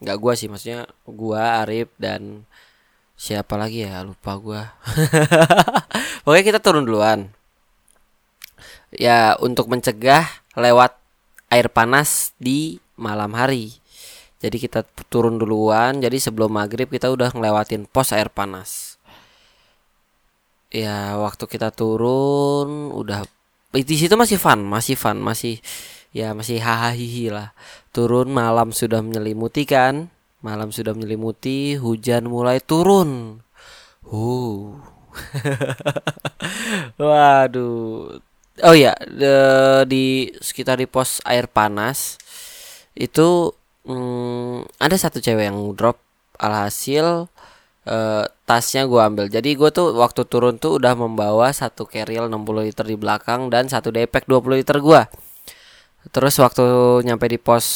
Nggak 0.00 0.16
gua 0.16 0.32
sih 0.32 0.48
maksudnya 0.48 0.88
gua 1.04 1.60
Arif 1.68 1.92
dan 2.00 2.48
siapa 3.12 3.60
lagi 3.60 3.84
ya? 3.84 4.00
Lupa 4.00 4.40
gua. 4.40 4.72
Pokoknya 6.24 6.44
kita 6.48 6.60
turun 6.64 6.88
duluan 6.88 7.28
ya 8.92 9.34
untuk 9.40 9.72
mencegah 9.72 10.28
lewat 10.56 10.96
air 11.48 11.68
panas 11.72 12.36
di 12.36 12.80
malam 12.96 13.32
hari. 13.36 13.76
Jadi 14.42 14.58
kita 14.58 14.82
turun 15.06 15.38
duluan. 15.38 16.02
Jadi 16.02 16.18
sebelum 16.18 16.52
maghrib 16.56 16.90
kita 16.90 17.08
udah 17.12 17.30
ngelewatin 17.32 17.86
pos 17.86 18.10
air 18.10 18.28
panas. 18.32 18.96
Ya 20.72 21.20
waktu 21.20 21.44
kita 21.46 21.68
turun 21.70 22.90
udah 22.96 23.28
di 23.72 23.96
situ 23.96 24.12
masih 24.16 24.36
fun 24.40 24.64
masih 24.64 24.96
fun 24.96 25.20
masih 25.20 25.60
ya 26.16 26.32
masih 26.32 26.58
hahaha 26.58 27.24
lah. 27.28 27.48
Turun 27.92 28.32
malam 28.32 28.72
sudah 28.72 29.04
menyelimuti 29.04 29.68
kan? 29.68 30.08
Malam 30.42 30.74
sudah 30.74 30.96
menyelimuti 30.96 31.76
hujan 31.78 32.26
mulai 32.26 32.58
turun. 32.58 33.40
Uh 34.02 34.80
waduh 37.00 38.16
oh 38.62 38.74
ya 38.74 38.94
de, 39.06 39.32
di 39.86 40.30
sekitar 40.38 40.78
di 40.78 40.86
pos 40.86 41.22
air 41.26 41.46
panas 41.50 42.18
itu 42.94 43.52
hmm, 43.86 44.68
ada 44.78 44.96
satu 44.96 45.18
cewek 45.18 45.50
yang 45.50 45.58
drop 45.74 45.98
alhasil 46.38 47.26
uh, 47.88 48.24
tasnya 48.46 48.86
gue 48.86 49.00
ambil 49.00 49.26
jadi 49.26 49.50
gue 49.54 49.70
tuh 49.74 49.94
waktu 49.96 50.26
turun 50.26 50.58
tuh 50.58 50.78
udah 50.78 50.94
membawa 50.94 51.50
satu 51.50 51.86
carrier 51.86 52.26
60 52.26 52.66
liter 52.66 52.86
di 52.86 52.96
belakang 52.98 53.50
dan 53.50 53.66
satu 53.66 53.90
depek 53.90 54.26
20 54.26 54.60
liter 54.62 54.78
gue 54.78 55.02
Terus 56.10 56.34
waktu 56.42 56.66
nyampe 57.06 57.30
di 57.30 57.38
pos 57.38 57.66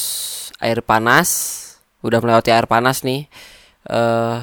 air 0.58 0.82
panas, 0.82 1.28
udah 2.02 2.18
melewati 2.18 2.50
air 2.50 2.66
panas 2.66 3.06
nih. 3.06 3.30
Eh 3.86 4.40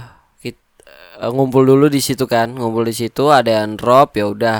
uh, 1.19 1.31
ngumpul 1.35 1.67
dulu 1.67 1.91
di 1.91 1.99
situ 1.99 2.23
kan, 2.23 2.55
ngumpul 2.55 2.87
di 2.87 2.95
situ 2.95 3.27
ada 3.27 3.59
yang 3.59 3.75
drop 3.75 4.15
ya 4.15 4.31
udah. 4.31 4.59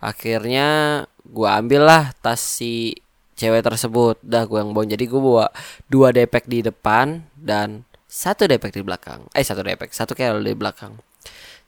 Akhirnya 0.00 1.04
gua 1.32 1.56
ambil 1.58 1.88
lah 1.88 2.12
tas 2.20 2.38
si 2.38 2.92
cewek 3.40 3.64
tersebut. 3.64 4.20
Dah 4.20 4.44
gua 4.44 4.60
yang 4.60 4.76
bawa. 4.76 4.84
Jadi 4.84 5.04
gua 5.08 5.20
bawa 5.20 5.46
dua 5.88 6.12
depek 6.12 6.44
di 6.44 6.60
depan 6.60 7.24
dan 7.34 7.88
satu 8.04 8.44
depek 8.44 8.76
di 8.76 8.84
belakang. 8.84 9.24
Eh 9.32 9.40
satu 9.40 9.64
depek, 9.64 9.88
satu 9.90 10.12
keril 10.12 10.44
di 10.44 10.52
belakang. 10.52 11.00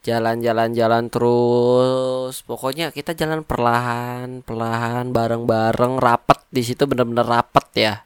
Jalan-jalan-jalan 0.05 1.09
terus. 1.09 2.45
Pokoknya 2.45 2.93
kita 2.93 3.17
jalan 3.17 3.41
perlahan 3.41 4.45
perlahan 4.45 5.09
bareng-bareng. 5.09 5.97
Rapet. 5.97 6.45
Di 6.53 6.61
situ 6.61 6.85
bener-bener 6.85 7.25
rapet 7.25 7.65
ya. 7.73 8.05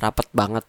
Rapet 0.00 0.32
banget. 0.32 0.64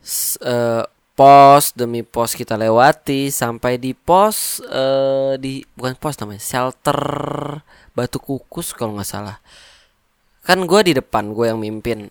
S 0.00 0.40
uh, 0.40 0.88
pos 1.18 1.74
demi 1.74 2.06
pos 2.06 2.38
kita 2.38 2.54
lewati 2.54 3.34
sampai 3.34 3.74
di 3.74 3.90
pos 3.90 4.62
uh, 4.62 5.34
di 5.34 5.66
bukan 5.74 5.98
pos 5.98 6.14
namanya 6.22 6.38
shelter 6.38 7.02
batu 7.90 8.22
kukus 8.22 8.70
kalau 8.70 8.94
nggak 8.94 9.10
salah. 9.10 9.42
Kan 10.46 10.62
gue 10.70 10.80
di 10.86 10.92
depan 10.94 11.34
gue 11.34 11.50
yang 11.50 11.58
mimpin. 11.58 12.06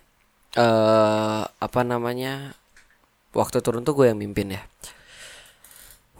Uh, 0.52 1.44
apa 1.60 1.80
namanya 1.84 2.52
waktu 3.32 3.64
turun 3.64 3.80
tuh 3.80 3.96
gue 3.96 4.12
yang 4.12 4.20
mimpin 4.20 4.60
ya. 4.60 4.62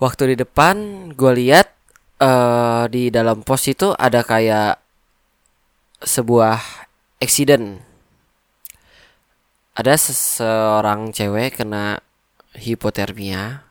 Waktu 0.00 0.32
di 0.32 0.36
depan 0.40 1.10
gue 1.12 1.32
lihat 1.44 1.68
uh, 2.24 2.88
di 2.88 3.12
dalam 3.12 3.44
pos 3.44 3.68
itu 3.68 3.92
ada 4.00 4.24
kayak 4.24 4.80
sebuah 6.00 6.56
accident. 7.20 7.84
Ada 9.76 10.00
seseorang 10.00 11.12
cewek 11.12 11.60
kena 11.60 12.07
hipotermia 12.58 13.62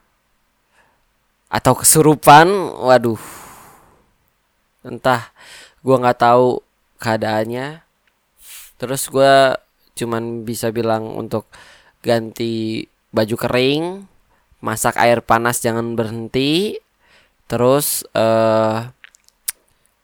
atau 1.48 1.74
kesurupan 1.76 2.48
waduh. 2.84 3.20
Entah 4.84 5.32
gue 5.84 5.96
nggak 5.96 6.20
tahu 6.20 6.64
keadaannya. 7.00 7.84
Terus 8.80 9.12
gue 9.12 9.56
cuman 9.98 10.46
bisa 10.48 10.70
bilang 10.72 11.14
untuk 11.18 11.50
ganti 12.06 12.86
baju 13.12 13.36
kering 13.36 14.06
masak 14.62 14.98
air 14.98 15.22
panas 15.22 15.62
jangan 15.62 15.94
berhenti. 15.94 16.78
Terus 17.48 18.04
uh, 18.12 18.92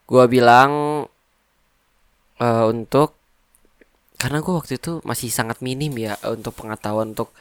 gua 0.07 0.25
bilang 0.31 0.71
uh, 2.39 2.65
untuk 2.71 3.17
karena 4.15 4.39
gue 4.39 4.53
waktu 4.55 4.79
itu 4.79 5.03
masih 5.03 5.27
sangat 5.27 5.59
minim 5.59 5.91
ya 5.99 6.15
untuk 6.31 6.55
pengetahuan 6.55 7.11
untuk 7.11 7.35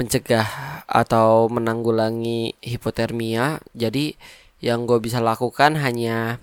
mencegah 0.00 0.48
atau 0.88 1.52
menanggulangi 1.52 2.56
hipotermia 2.64 3.60
jadi 3.76 4.16
yang 4.64 4.88
gue 4.88 4.96
bisa 4.96 5.20
lakukan 5.20 5.76
hanya 5.76 6.40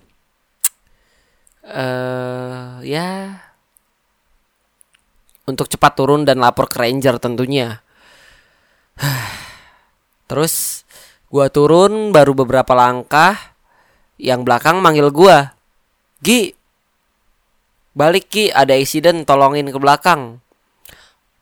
uh, 1.66 2.78
ya 2.86 3.42
untuk 5.50 5.66
cepat 5.66 5.92
turun 5.98 6.22
dan 6.22 6.38
lapor 6.38 6.70
ke 6.70 6.78
ranger 6.78 7.18
tentunya 7.18 7.82
Terus 10.28 10.84
gua 11.32 11.48
turun 11.48 12.10
baru 12.10 12.36
beberapa 12.36 12.72
langkah 12.74 13.36
yang 14.18 14.42
belakang 14.42 14.82
manggil 14.82 15.08
gua. 15.14 15.54
Gi. 16.18 16.54
balik 17.98 18.30
ki 18.30 18.54
ada 18.54 18.78
insiden 18.78 19.26
tolongin 19.26 19.74
ke 19.74 19.78
belakang 19.78 20.38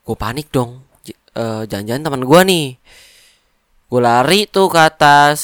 gue 0.09 0.16
panik 0.16 0.48
dong 0.48 0.86
J- 1.37 1.44
eh, 1.44 1.62
jangan-jangan 1.68 2.03
teman 2.09 2.22
gue 2.25 2.40
nih. 2.49 2.66
Gue 3.92 4.01
lari 4.01 4.49
tuh 4.49 4.72
ke 4.72 4.81
atas 4.81 5.40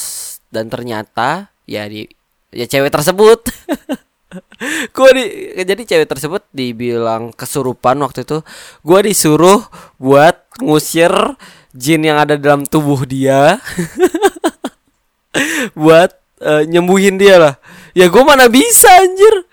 dan 0.48 0.72
ternyata 0.72 1.52
ya 1.68 1.84
di 1.84 2.08
ya 2.48 2.64
cewek 2.64 2.88
tersebut. 2.88 3.44
Gue 4.96 5.08
di 5.12 5.24
jadi 5.60 5.82
cewek 5.84 6.08
tersebut 6.08 6.42
dibilang 6.56 7.36
kesurupan 7.36 8.00
waktu 8.00 8.24
itu. 8.24 8.40
Gue 8.80 9.04
disuruh 9.04 9.60
buat 10.00 10.48
ngusir 10.64 11.12
jin 11.76 12.08
yang 12.08 12.16
ada 12.16 12.40
dalam 12.40 12.64
tubuh 12.64 13.04
dia. 13.04 13.60
Buat 15.76 16.16
eh, 16.40 16.64
nyembuhin 16.64 17.20
dia 17.20 17.36
lah. 17.36 17.54
Ya 17.92 18.08
gue 18.08 18.22
mana 18.24 18.48
bisa 18.48 18.88
anjir? 18.88 19.44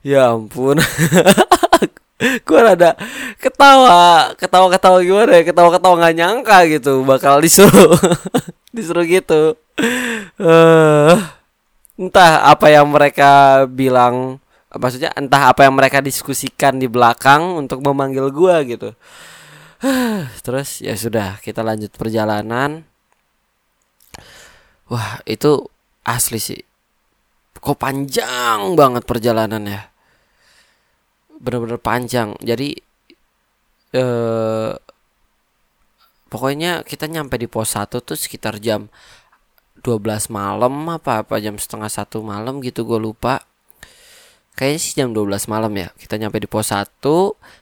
Ya 0.00 0.32
ampun 0.32 0.80
gue 2.16 2.60
rada 2.60 2.96
ketawa 3.36 4.32
ketawa 4.40 4.72
ketawa 4.72 4.98
gimana 5.04 5.32
ya? 5.36 5.42
Ketawa 5.44 5.68
ketawa 5.68 5.94
nggak 6.00 6.16
nyangka 6.16 6.58
gitu 6.72 7.04
bakal 7.04 7.44
disuruh 7.44 7.92
disuruh 8.76 9.04
gitu. 9.04 9.52
Eh 10.40 11.16
entah 11.96 12.32
apa 12.48 12.72
yang 12.72 12.88
mereka 12.88 13.64
bilang 13.68 14.40
maksudnya 14.72 15.12
entah 15.16 15.52
apa 15.52 15.68
yang 15.68 15.76
mereka 15.76 16.00
diskusikan 16.00 16.80
di 16.80 16.88
belakang 16.88 17.60
untuk 17.60 17.84
memanggil 17.84 18.32
gua 18.32 18.64
gitu. 18.64 18.96
Terus 20.44 20.80
ya 20.80 20.96
sudah 20.96 21.36
kita 21.44 21.60
lanjut 21.60 21.92
perjalanan. 21.92 22.80
Wah 24.88 25.20
itu 25.28 25.68
asli 26.00 26.40
sih. 26.40 26.60
Kok 27.60 27.76
panjang 27.76 28.72
banget 28.72 29.04
perjalanannya 29.04 29.95
bener-bener 31.40 31.80
panjang. 31.80 32.34
Jadi 32.40 32.78
eh 33.94 34.72
pokoknya 36.26 36.82
kita 36.82 37.06
nyampe 37.06 37.38
di 37.38 37.46
pos 37.46 37.78
1 37.78 38.02
tuh 38.02 38.18
sekitar 38.18 38.58
jam 38.58 38.90
12 39.86 40.32
malam 40.34 40.74
apa 40.90 41.22
apa 41.22 41.38
jam 41.38 41.54
setengah 41.56 41.88
satu 41.88 42.20
malam 42.24 42.58
gitu 42.64 42.82
gue 42.82 42.98
lupa. 42.98 43.46
Kayaknya 44.56 44.80
sih 44.80 44.92
jam 44.96 45.12
12 45.12 45.52
malam 45.52 45.72
ya 45.76 45.88
kita 46.00 46.16
nyampe 46.16 46.40
di 46.40 46.48
pos 46.48 46.72
1 46.72 46.88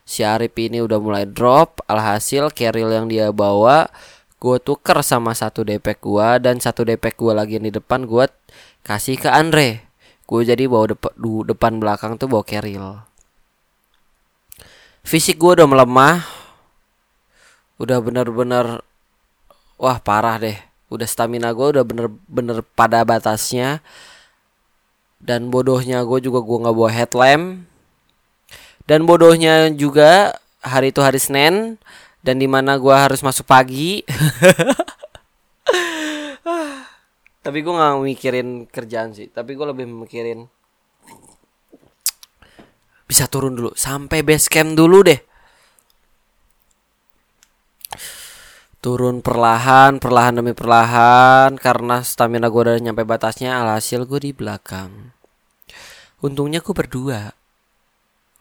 si 0.06 0.22
Arif 0.22 0.54
ini 0.56 0.78
udah 0.80 0.98
mulai 1.02 1.24
drop 1.26 1.82
alhasil 1.90 2.54
carrier 2.54 2.88
yang 2.88 3.10
dia 3.10 3.34
bawa 3.34 3.90
gue 4.38 4.56
tuker 4.60 5.00
sama 5.02 5.32
satu 5.34 5.64
depek 5.64 6.04
gue 6.04 6.28
dan 6.44 6.60
satu 6.62 6.84
depek 6.86 7.16
gue 7.18 7.32
lagi 7.34 7.58
yang 7.58 7.66
di 7.66 7.74
depan 7.74 8.06
gue 8.06 8.26
kasih 8.86 9.18
ke 9.18 9.28
Andre. 9.28 9.82
Gue 10.24 10.40
jadi 10.48 10.64
bawa 10.64 10.96
depan, 10.96 11.12
depan 11.44 11.72
belakang 11.82 12.16
tuh 12.16 12.30
bawa 12.30 12.44
carrier 12.46 13.13
fisik 15.04 15.36
gue 15.36 15.60
udah 15.60 15.68
melemah. 15.68 16.24
Udah 17.76 18.00
bener-bener 18.00 18.80
wah 19.76 20.00
parah 20.00 20.40
deh. 20.40 20.58
Udah 20.88 21.04
stamina 21.04 21.52
gue 21.52 21.78
udah 21.78 21.84
bener-bener 21.84 22.64
pada 22.74 23.04
batasnya. 23.04 23.84
Dan 25.20 25.52
bodohnya 25.52 26.02
gue 26.02 26.18
juga 26.24 26.40
gue 26.40 26.58
nggak 26.64 26.74
bawa 26.74 26.90
headlamp. 26.90 27.68
Dan 28.84 29.04
bodohnya 29.08 29.72
juga 29.72 30.36
hari 30.64 30.92
itu 30.92 31.00
hari 31.00 31.20
Senin 31.20 31.76
dan 32.24 32.40
di 32.40 32.48
mana 32.48 32.80
gue 32.80 32.92
harus 32.92 33.20
masuk 33.20 33.44
pagi. 33.44 34.00
Tapi 37.44 37.58
gue 37.60 37.72
nggak 37.76 38.00
mikirin 38.00 38.48
kerjaan 38.68 39.12
sih. 39.12 39.28
Tapi 39.28 39.52
gue 39.52 39.66
lebih 39.68 39.84
mikirin 39.84 40.48
bisa 43.04 43.28
turun 43.28 43.56
dulu 43.56 43.70
sampai 43.76 44.24
base 44.24 44.48
camp 44.48 44.72
dulu 44.72 45.04
deh 45.04 45.20
turun 48.84 49.24
perlahan, 49.24 49.96
perlahan 49.96 50.44
demi 50.44 50.52
perlahan 50.52 51.56
karena 51.56 52.04
stamina 52.04 52.52
gue 52.52 52.68
udah 52.68 52.76
nyampe 52.76 53.00
batasnya, 53.08 53.56
alhasil 53.64 54.04
gue 54.04 54.20
di 54.28 54.36
belakang. 54.36 55.16
Untungnya 56.20 56.60
gue 56.60 56.74
berdua, 56.76 57.32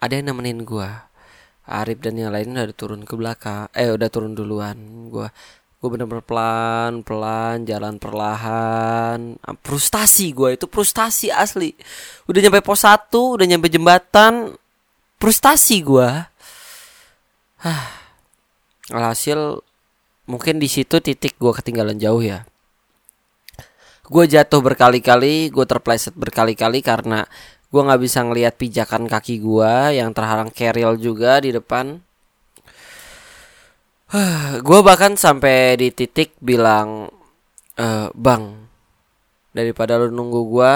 ada 0.03 0.11
yang 0.11 0.35
nemenin 0.35 0.67
gue. 0.67 0.89
Arif 1.63 2.03
dan 2.03 2.19
yang 2.19 2.35
lain 2.35 2.59
udah 2.59 2.75
turun 2.75 3.07
ke 3.07 3.15
belakang, 3.15 3.71
eh 3.71 3.87
udah 3.87 4.11
turun 4.11 4.35
duluan. 4.35 5.07
Gue 5.07 5.31
gue 5.83 5.91
bener-bener 5.91 6.23
pelan 6.23 7.03
pelan 7.03 7.67
jalan 7.67 7.99
perlahan. 7.99 9.35
Frustasi 9.59 10.31
gue 10.31 10.55
itu 10.55 10.63
frustasi 10.71 11.27
asli. 11.27 11.75
Udah 12.23 12.39
nyampe 12.39 12.63
pos 12.63 12.87
satu 12.87 13.35
udah 13.35 13.43
nyampe 13.43 13.67
jembatan 13.67 14.55
frustasi 15.19 15.83
gue 15.83 16.07
alhasil 18.95 19.59
mungkin 20.23 20.55
di 20.55 20.71
situ 20.71 21.03
titik 21.03 21.35
gue 21.35 21.51
ketinggalan 21.51 21.99
jauh 21.99 22.23
ya. 22.23 22.47
Gue 24.07 24.23
jatuh 24.23 24.63
berkali-kali 24.63 25.51
gue 25.51 25.65
terpleset 25.67 26.15
berkali-kali 26.15 26.79
karena 26.79 27.27
gue 27.67 27.81
nggak 27.83 27.99
bisa 27.99 28.23
ngelihat 28.23 28.55
pijakan 28.55 29.11
kaki 29.11 29.43
gue 29.43 29.99
yang 29.99 30.15
terhalang 30.15 30.47
keril 30.47 30.95
juga 30.95 31.43
di 31.43 31.51
depan 31.51 31.99
gue 34.67 34.79
bahkan 34.85 35.17
sampai 35.17 35.73
di 35.73 35.89
titik 35.89 36.37
bilang 36.37 37.09
e, 37.73 38.13
bang 38.13 38.69
daripada 39.57 39.97
lu 39.97 40.13
nunggu 40.13 40.41
gue 40.53 40.75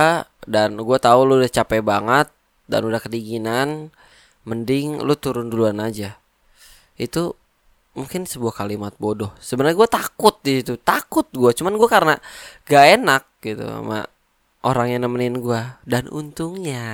dan 0.49 0.73
gue 0.73 0.97
tahu 0.97 1.19
lu 1.21 1.33
udah 1.37 1.51
capek 1.53 1.85
banget 1.85 2.33
dan 2.65 2.81
udah 2.89 2.97
kedinginan 2.97 3.93
mending 4.41 5.05
lu 5.05 5.13
turun 5.13 5.53
duluan 5.53 5.77
aja. 5.77 6.17
Itu 6.97 7.37
mungkin 7.93 8.25
sebuah 8.25 8.57
kalimat 8.57 8.97
bodoh. 8.97 9.29
Sebenarnya 9.37 9.85
gue 9.85 9.89
takut 9.89 10.35
di 10.41 10.57
situ 10.57 10.73
takut 10.81 11.29
gue 11.29 11.53
cuman 11.53 11.77
gue 11.77 11.89
karena 11.89 12.15
gak 12.65 12.85
enak 12.97 13.23
gitu 13.45 13.69
sama 13.69 14.09
orang 14.65 14.97
yang 14.97 15.05
nemenin 15.05 15.37
gue 15.37 15.61
dan 15.85 16.09
untungnya 16.09 16.85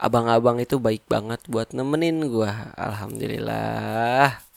abang-abang 0.00 0.56
itu 0.64 0.80
baik 0.80 1.04
banget 1.10 1.44
buat 1.44 1.76
nemenin 1.76 2.32
gue 2.32 2.52
alhamdulillah 2.78 4.47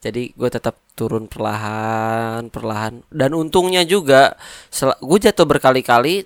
jadi 0.00 0.32
gue 0.32 0.48
tetap 0.48 0.80
turun 0.96 1.28
perlahan 1.28 2.48
perlahan. 2.48 3.04
Dan 3.12 3.36
untungnya 3.36 3.84
juga 3.84 4.32
gue 4.80 5.18
jatuh 5.20 5.44
berkali-kali 5.44 6.24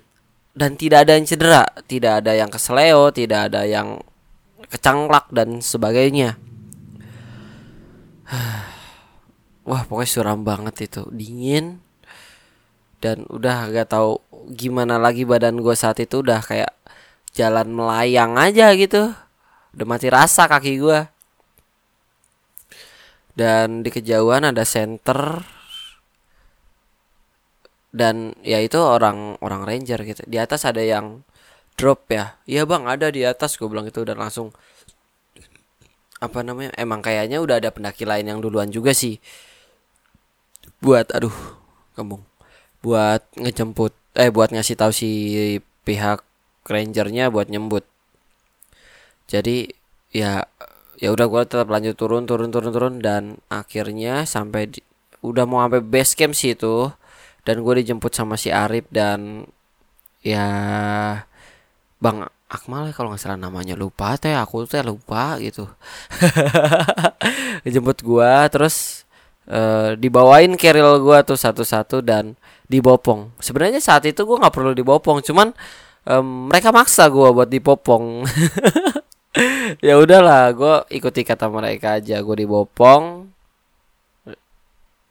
dan 0.55 0.79
tidak 0.79 1.03
ada 1.03 1.19
yang 1.19 1.27
cedera. 1.27 1.63
Tidak 1.83 2.23
ada 2.23 2.31
yang 2.31 2.47
kesleo 2.47 3.11
tidak 3.11 3.51
ada 3.51 3.67
yang 3.67 3.99
kecangklak 4.71 5.27
dan 5.35 5.59
sebagainya. 5.59 6.39
Wah 9.67 9.83
pokoknya 9.83 10.07
suram 10.07 10.47
banget 10.47 10.87
itu. 10.87 11.03
Dingin. 11.11 11.83
Dan 13.03 13.27
udah 13.27 13.69
gak 13.75 13.91
tahu 13.91 14.23
gimana 14.55 14.95
lagi 14.95 15.27
badan 15.27 15.59
gue 15.59 15.75
saat 15.75 15.99
itu. 15.99 16.23
Udah 16.23 16.39
kayak 16.39 16.71
jalan 17.35 17.75
melayang 17.75 18.39
aja 18.39 18.71
gitu. 18.71 19.11
Udah 19.75 19.83
mati 19.85 20.07
rasa 20.07 20.47
kaki 20.47 20.79
gue 20.79 21.14
dan 23.35 23.83
di 23.83 23.91
kejauhan 23.91 24.47
ada 24.47 24.63
center. 24.63 25.43
Dan 27.95 28.35
ya 28.43 28.59
itu 28.59 28.75
orang 28.75 29.39
orang 29.39 29.63
ranger 29.63 30.03
gitu. 30.03 30.23
Di 30.27 30.35
atas 30.35 30.67
ada 30.67 30.83
yang 30.83 31.23
drop 31.79 32.07
ya. 32.11 32.35
Iya 32.43 32.67
bang 32.67 32.83
ada 32.87 33.07
di 33.11 33.23
atas 33.23 33.55
gue 33.55 33.67
bilang 33.67 33.87
itu 33.87 34.03
dan 34.03 34.19
langsung 34.19 34.51
apa 36.19 36.39
namanya 36.43 36.71
emang 36.79 37.03
kayaknya 37.03 37.43
udah 37.43 37.59
ada 37.59 37.69
pendaki 37.71 38.07
lain 38.07 38.27
yang 38.27 38.39
duluan 38.43 38.71
juga 38.71 38.91
sih. 38.91 39.19
Buat 40.83 41.11
aduh 41.15 41.35
kembung 41.95 42.23
buat 42.83 43.25
ngejemput 43.39 43.97
eh 44.13 44.29
buat 44.29 44.53
ngasih 44.53 44.77
tahu 44.77 44.91
si 44.93 45.09
pihak 45.87 46.21
rangernya 46.67 47.33
buat 47.33 47.49
nyembut. 47.49 47.87
Jadi 49.25 49.73
ya 50.13 50.45
ya 50.99 51.11
udah 51.11 51.27
gue 51.27 51.41
tetap 51.47 51.67
lanjut 51.67 51.95
turun 51.99 52.23
turun 52.23 52.49
turun 52.51 52.71
turun 52.71 52.95
dan 53.03 53.39
akhirnya 53.51 54.23
sampai 54.23 54.71
di, 54.71 54.79
udah 55.19 55.43
mau 55.43 55.63
sampai 55.63 55.81
base 55.83 56.15
camp 56.15 56.31
sih 56.31 56.55
itu 56.55 56.91
dan 57.45 57.61
gue 57.61 57.73
dijemput 57.83 58.11
sama 58.15 58.39
si 58.39 58.49
Arif 58.49 58.87
dan 58.89 59.45
ya 60.25 60.47
bang 61.99 62.25
Akmal 62.45 62.87
ya 62.89 62.93
kalau 62.93 63.09
nggak 63.09 63.21
salah 63.25 63.41
namanya 63.41 63.73
lupa 63.73 64.13
teh 64.21 64.31
aku 64.31 64.69
teh 64.69 64.85
lupa 64.85 65.41
gitu. 65.41 65.65
Dijemput 67.65 68.05
gue 68.05 68.31
terus 68.53 69.01
uh, 69.49 69.97
dibawain 69.97 70.53
keril 70.53 71.01
gue 71.01 71.17
tuh 71.25 71.33
satu-satu 71.41 72.05
dan 72.05 72.37
dibopong. 72.69 73.33
Sebenarnya 73.41 73.81
saat 73.81 74.05
itu 74.05 74.21
gue 74.21 74.37
nggak 74.37 74.53
perlu 74.53 74.77
dibopong 74.77 75.25
cuman 75.25 75.57
um, 76.05 76.53
mereka 76.53 76.69
maksa 76.69 77.09
gue 77.09 77.29
buat 77.33 77.49
dipopong 77.49 78.29
ya 79.87 79.99
udahlah 79.99 80.47
gue 80.55 80.75
ikuti 80.95 81.27
kata 81.27 81.51
mereka 81.51 81.99
aja. 81.99 82.19
Gue 82.23 82.45
dibopong 82.45 83.27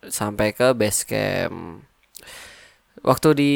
sampai 0.05 0.53
ke 0.53 0.73
base 0.73 1.05
camp. 1.05 1.85
Waktu 3.05 3.29
di 3.37 3.51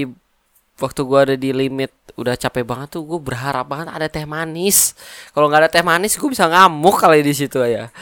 waktu 0.78 1.00
gue 1.02 1.18
ada 1.18 1.34
di 1.34 1.50
limit 1.50 1.90
udah 2.14 2.34
capek 2.34 2.66
banget 2.66 2.98
tuh 2.98 3.02
gue 3.06 3.20
berharap 3.20 3.66
banget 3.68 3.88
ada 3.90 4.06
teh 4.08 4.26
manis. 4.28 4.94
Kalau 5.32 5.48
nggak 5.48 5.66
ada 5.66 5.70
teh 5.72 5.84
manis 5.84 6.16
gue 6.16 6.28
bisa 6.28 6.48
ngamuk 6.48 6.96
kali 7.00 7.24
di 7.24 7.32
situ 7.32 7.60
ya. 7.64 7.88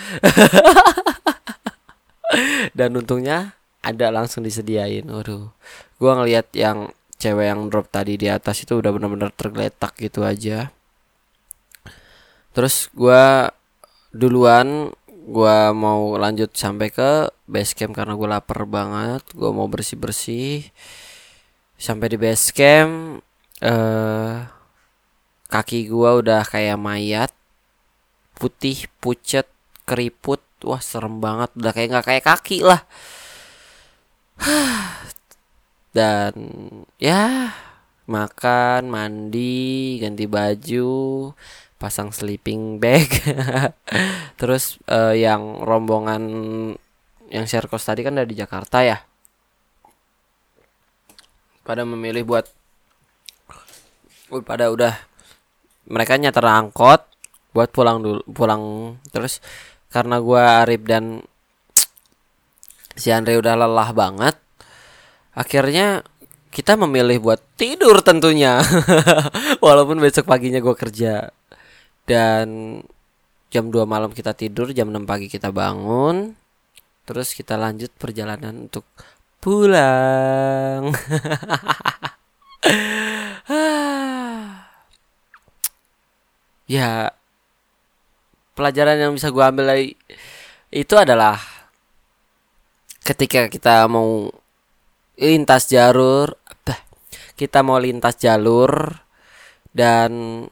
Dan 2.76 2.98
untungnya 2.98 3.54
ada 3.80 4.10
langsung 4.10 4.42
disediain. 4.42 5.06
Waduh 5.06 5.54
gue 5.96 6.12
ngelihat 6.12 6.52
yang 6.52 6.92
cewek 7.16 7.48
yang 7.48 7.72
drop 7.72 7.88
tadi 7.88 8.20
di 8.20 8.28
atas 8.28 8.60
itu 8.60 8.76
udah 8.76 8.92
bener-bener 8.92 9.32
tergeletak 9.32 9.96
gitu 9.96 10.20
aja 10.20 10.68
terus 12.56 12.88
gue 12.96 13.52
duluan 14.16 14.88
gue 15.12 15.58
mau 15.76 16.16
lanjut 16.16 16.48
sampai 16.56 16.88
ke 16.88 17.28
base 17.44 17.76
camp 17.76 17.92
karena 17.92 18.16
gue 18.16 18.28
lapar 18.30 18.64
banget 18.64 19.20
gue 19.36 19.50
mau 19.52 19.68
bersih 19.68 20.00
bersih 20.00 20.64
sampai 21.76 22.08
di 22.08 22.16
base 22.16 22.48
camp 22.56 23.20
eh 23.60 24.56
kaki 25.46 25.86
gua 25.90 26.18
udah 26.18 26.42
kayak 26.42 26.78
mayat 26.78 27.30
putih 28.36 28.90
pucet 29.00 29.46
keriput. 29.86 30.42
Wah 30.66 30.82
serem 30.82 31.22
banget. 31.22 31.50
Udah 31.56 31.72
kayak 31.72 31.88
nggak 31.94 32.06
kayak 32.06 32.24
kaki 32.26 32.58
lah. 32.66 32.82
Dan 35.96 36.34
ya 37.00 37.54
makan 38.06 38.86
mandi 38.86 39.98
ganti 39.98 40.30
baju 40.30 41.32
pasang 41.76 42.12
sleeping 42.12 42.80
bag. 42.80 43.08
Terus 44.40 44.80
uh, 44.88 45.12
yang 45.12 45.60
rombongan 45.60 46.22
yang 47.28 47.44
share 47.44 47.68
cost 47.68 47.88
tadi 47.88 48.00
kan 48.04 48.16
dari 48.16 48.32
Jakarta 48.32 48.80
ya? 48.84 48.98
Pada 51.66 51.82
memilih 51.84 52.24
buat 52.24 52.46
pada 54.42 54.70
udah 54.72 54.94
mereka 55.86 56.18
nyater 56.18 56.42
angkot 56.42 57.04
buat 57.52 57.68
pulang 57.72 58.00
dulu 58.00 58.20
pulang. 58.32 58.62
Terus 59.12 59.44
karena 59.92 60.20
gue 60.20 60.42
Arif 60.42 60.82
dan 60.84 61.24
si 62.96 63.12
Andre 63.12 63.36
udah 63.36 63.54
lelah 63.54 63.92
banget 63.92 64.36
akhirnya 65.36 66.00
kita 66.48 66.72
memilih 66.80 67.20
buat 67.20 67.40
tidur 67.60 68.00
tentunya. 68.00 68.64
Walaupun 69.64 70.00
besok 70.00 70.24
paginya 70.24 70.56
gue 70.64 70.72
kerja 70.72 71.28
dan 72.06 72.80
jam 73.50 73.70
2 73.70 73.82
malam 73.86 74.10
kita 74.14 74.32
tidur 74.32 74.70
jam 74.70 74.88
6 74.90 75.04
pagi 75.06 75.26
kita 75.26 75.50
bangun 75.50 76.34
terus 77.06 77.34
kita 77.34 77.54
lanjut 77.54 77.94
perjalanan 77.94 78.66
untuk 78.66 78.82
pulang. 79.38 80.90
ya 86.66 87.14
pelajaran 88.58 88.98
yang 88.98 89.14
bisa 89.14 89.30
gue 89.30 89.38
ambil 89.38 89.70
dari 89.70 89.94
itu 90.74 90.94
adalah 90.98 91.38
ketika 93.06 93.46
kita 93.46 93.86
mau 93.86 94.26
lintas 95.14 95.70
jalur 95.70 96.34
kita 97.38 97.62
mau 97.62 97.78
lintas 97.78 98.18
jalur 98.18 98.98
dan 99.70 100.42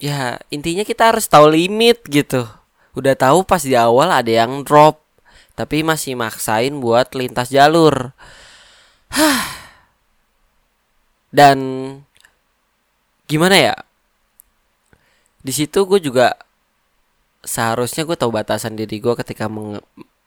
ya 0.00 0.40
intinya 0.48 0.82
kita 0.82 1.12
harus 1.12 1.28
tahu 1.28 1.52
limit 1.52 2.00
gitu 2.08 2.48
udah 2.96 3.14
tahu 3.14 3.44
pas 3.46 3.60
di 3.60 3.76
awal 3.76 4.10
ada 4.10 4.32
yang 4.32 4.64
drop 4.66 5.00
tapi 5.60 5.84
masih 5.84 6.16
maksain 6.16 6.72
buat 6.80 7.12
lintas 7.12 7.52
jalur. 7.52 8.16
Dan 11.28 11.58
gimana 13.28 13.56
ya? 13.60 13.76
Di 15.44 15.52
situ 15.52 15.84
gue 15.84 16.00
juga 16.00 16.32
seharusnya 17.44 18.08
gue 18.08 18.16
tahu 18.16 18.32
batasan 18.32 18.72
diri 18.72 19.04
gue 19.04 19.12
ketika 19.20 19.52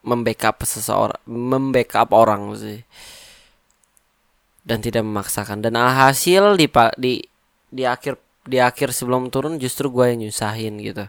membackup 0.06 0.62
seseorang, 0.62 1.18
membackup 1.26 2.14
orang 2.14 2.54
sih. 2.54 2.86
Dan 4.62 4.86
tidak 4.86 5.02
memaksakan. 5.02 5.66
Dan 5.66 5.82
alhasil 5.82 6.56
di 6.62 6.70
di 7.02 7.14
di 7.74 7.84
akhir 7.90 8.22
di 8.44 8.60
akhir 8.60 8.92
sebelum 8.92 9.32
turun 9.32 9.60
justru 9.60 9.88
gue 9.92 10.14
yang 10.14 10.20
nyusahin 10.28 10.80
gitu. 10.84 11.06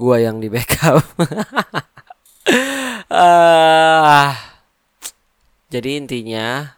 Gue 0.00 0.16
yang 0.24 0.40
di 0.40 0.48
backup. 0.48 1.04
uh, 3.12 4.30
jadi 5.72 5.90
intinya 6.00 6.74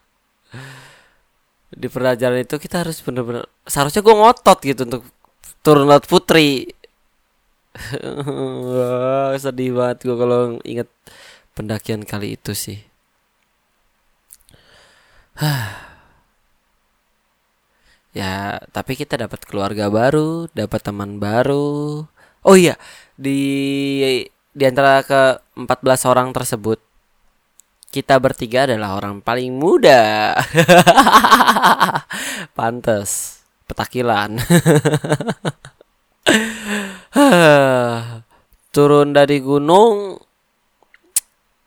di 1.72 1.88
perjalanan 1.88 2.44
itu 2.44 2.60
kita 2.60 2.84
harus 2.84 3.00
bener-bener 3.00 3.48
seharusnya 3.64 4.04
gue 4.04 4.12
ngotot 4.12 4.58
gitu 4.60 4.84
untuk 4.84 5.02
turun 5.64 5.88
laut 5.88 6.04
putri 6.04 6.68
sedih 9.42 9.72
banget 9.72 10.04
gue 10.04 10.16
kalau 10.20 10.60
inget 10.68 10.92
pendakian 11.56 12.04
kali 12.04 12.36
itu 12.36 12.52
sih 12.52 12.84
ya 18.12 18.60
tapi 18.72 18.96
kita 18.96 19.16
dapat 19.16 19.44
keluarga 19.48 19.88
baru 19.88 20.48
dapat 20.52 20.80
teman 20.84 21.16
baru 21.16 22.04
oh 22.44 22.56
iya 22.56 22.76
di 23.16 23.40
di 24.52 24.64
antara 24.68 25.00
ke 25.00 25.40
14 25.56 26.10
orang 26.12 26.28
tersebut 26.36 26.80
kita 27.92 28.16
bertiga 28.16 28.64
adalah 28.64 28.96
orang 28.96 29.20
paling 29.20 29.52
muda. 29.52 30.32
Pantes 32.56 33.44
petakilan. 33.68 34.40
Turun 38.72 39.12
dari 39.12 39.36
gunung 39.44 40.16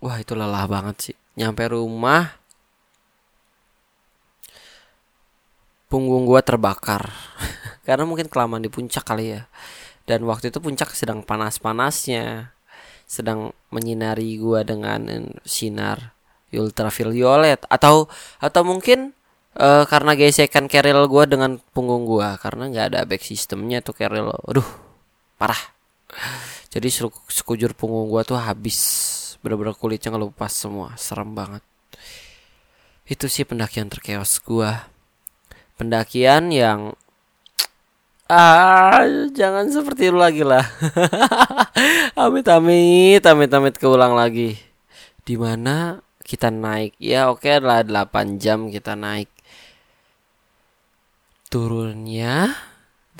Wah 0.01 0.17
itu 0.17 0.33
lelah 0.33 0.65
banget 0.65 0.95
sih 1.11 1.15
Nyampe 1.37 1.69
rumah 1.69 2.39
Punggung 5.85 6.25
gua 6.25 6.41
terbakar. 6.41 7.13
Karena 7.87 8.03
mungkin 8.09 8.25
kelamaan 8.25 8.65
di 8.65 8.71
puncak 8.73 9.05
kali 9.05 9.37
ya. 9.37 9.45
Dan 10.05 10.25
waktu 10.25 10.49
itu 10.49 10.61
puncak 10.61 10.93
sedang 10.93 11.21
panas-panasnya 11.21 12.53
sedang 13.05 13.53
menyinari 13.69 14.37
gua 14.41 14.65
dengan 14.65 15.05
sinar 15.45 16.17
ultraviolet. 16.49 17.61
Atau 17.69 18.09
atau 18.41 18.61
mungkin 18.65 19.13
uh, 19.57 19.85
karena 19.85 20.17
gesekan 20.17 20.65
keril 20.65 21.05
gua 21.05 21.29
dengan 21.29 21.61
punggung 21.73 22.09
gua. 22.09 22.41
Karena 22.41 22.69
nggak 22.69 22.85
ada 22.93 22.99
back 23.05 23.21
sistemnya 23.21 23.85
tuh 23.85 23.93
keril. 23.93 24.33
Aduh 24.49 24.65
parah. 25.37 25.59
Jadi 26.73 26.89
sekujur 27.29 27.77
punggung 27.77 28.09
gua 28.09 28.25
tuh 28.25 28.41
habis. 28.41 28.81
Bener-bener 29.45 29.77
kulitnya 29.77 30.09
ngelupas 30.09 30.49
semua. 30.49 30.97
Serem 30.97 31.37
banget. 31.37 31.61
Itu 33.05 33.29
sih 33.29 33.45
pendakian 33.45 33.85
terkeos 33.85 34.41
gua 34.41 34.94
pendakian 35.75 36.51
yang 36.51 36.95
Ah, 38.25 39.05
jangan 39.37 39.69
seperti 39.69 40.09
itu 40.09 40.17
lagi 40.17 40.41
lah. 40.41 40.65
amit 42.25 42.49
amit, 42.49 43.21
amit 43.21 43.51
amit 43.53 43.75
keulang 43.77 44.17
lagi. 44.17 44.57
Di 45.21 45.37
mana 45.37 46.01
kita 46.25 46.49
naik? 46.49 46.97
Ya 46.97 47.29
oke 47.29 47.45
okay 47.45 47.61
lah 47.61 47.85
8 47.85 48.41
jam 48.41 48.73
kita 48.73 48.97
naik. 48.97 49.29
Turunnya 51.53 52.49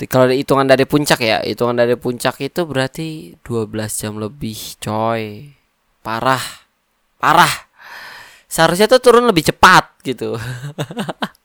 kalau 0.03 0.27
hitungan 0.27 0.67
dari 0.67 0.83
puncak 0.83 1.23
ya, 1.23 1.39
hitungan 1.39 1.79
dari 1.79 1.95
puncak 1.95 2.43
itu 2.43 2.67
berarti 2.67 3.39
12 3.47 3.71
jam 3.95 4.19
lebih, 4.19 4.59
coy. 4.83 5.55
Parah. 6.03 6.43
Parah. 7.15 7.71
Seharusnya 8.51 8.91
tuh 8.91 8.99
turun 8.99 9.23
lebih 9.23 9.47
cepat 9.47 9.95
gitu. 10.03 10.35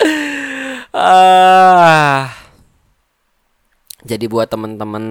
ah. 0.96 2.32
Jadi 4.00 4.24
buat 4.26 4.48
temen-temen 4.48 5.04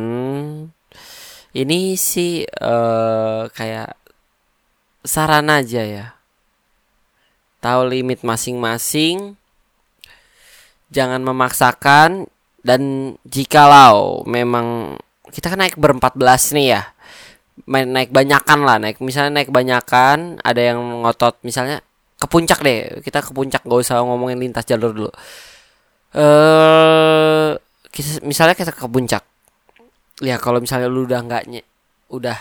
ini 1.53 1.93
sih 1.93 2.45
uh, 2.45 3.49
kayak 3.53 3.93
saran 5.05 5.49
aja 5.53 5.81
ya. 5.85 6.05
Tahu 7.59 7.91
limit 7.91 8.23
masing-masing 8.23 9.37
jangan 10.89 11.21
memaksakan 11.21 12.25
dan 12.65 13.13
jikalau 13.23 14.25
memang 14.25 14.97
kita 15.29 15.53
kan 15.53 15.61
naik 15.61 15.77
berempat 15.77 16.17
belas 16.17 16.49
nih 16.51 16.75
ya 16.75 16.81
naik 17.69 18.09
banyakan 18.09 18.65
lah 18.65 18.81
naik 18.81 18.97
misalnya 18.97 19.41
naik 19.41 19.53
banyakan 19.53 20.41
ada 20.41 20.61
yang 20.73 20.81
ngotot 21.05 21.37
misalnya 21.45 21.85
ke 22.19 22.25
puncak 22.27 22.59
deh 22.59 22.99
kita 22.99 23.23
ke 23.23 23.31
puncak 23.31 23.63
gak 23.63 23.79
usah 23.79 24.03
ngomongin 24.03 24.37
lintas 24.43 24.67
jalur 24.67 24.91
dulu. 24.91 25.11
Eh 26.13 27.55
uh, 27.55 28.19
misalnya 28.27 28.55
kita 28.59 28.75
ke 28.75 28.85
puncak. 28.91 29.23
Ya 30.19 30.35
kalau 30.35 30.59
misalnya 30.59 30.91
lu 30.91 31.07
udah 31.07 31.23
nggak 31.23 31.43
udah 32.11 32.37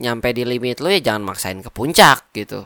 nyampe 0.00 0.32
di 0.32 0.44
limit 0.48 0.80
lu 0.80 0.88
ya 0.92 1.00
jangan 1.12 1.22
maksain 1.28 1.60
ke 1.60 1.68
puncak 1.68 2.32
gitu. 2.32 2.64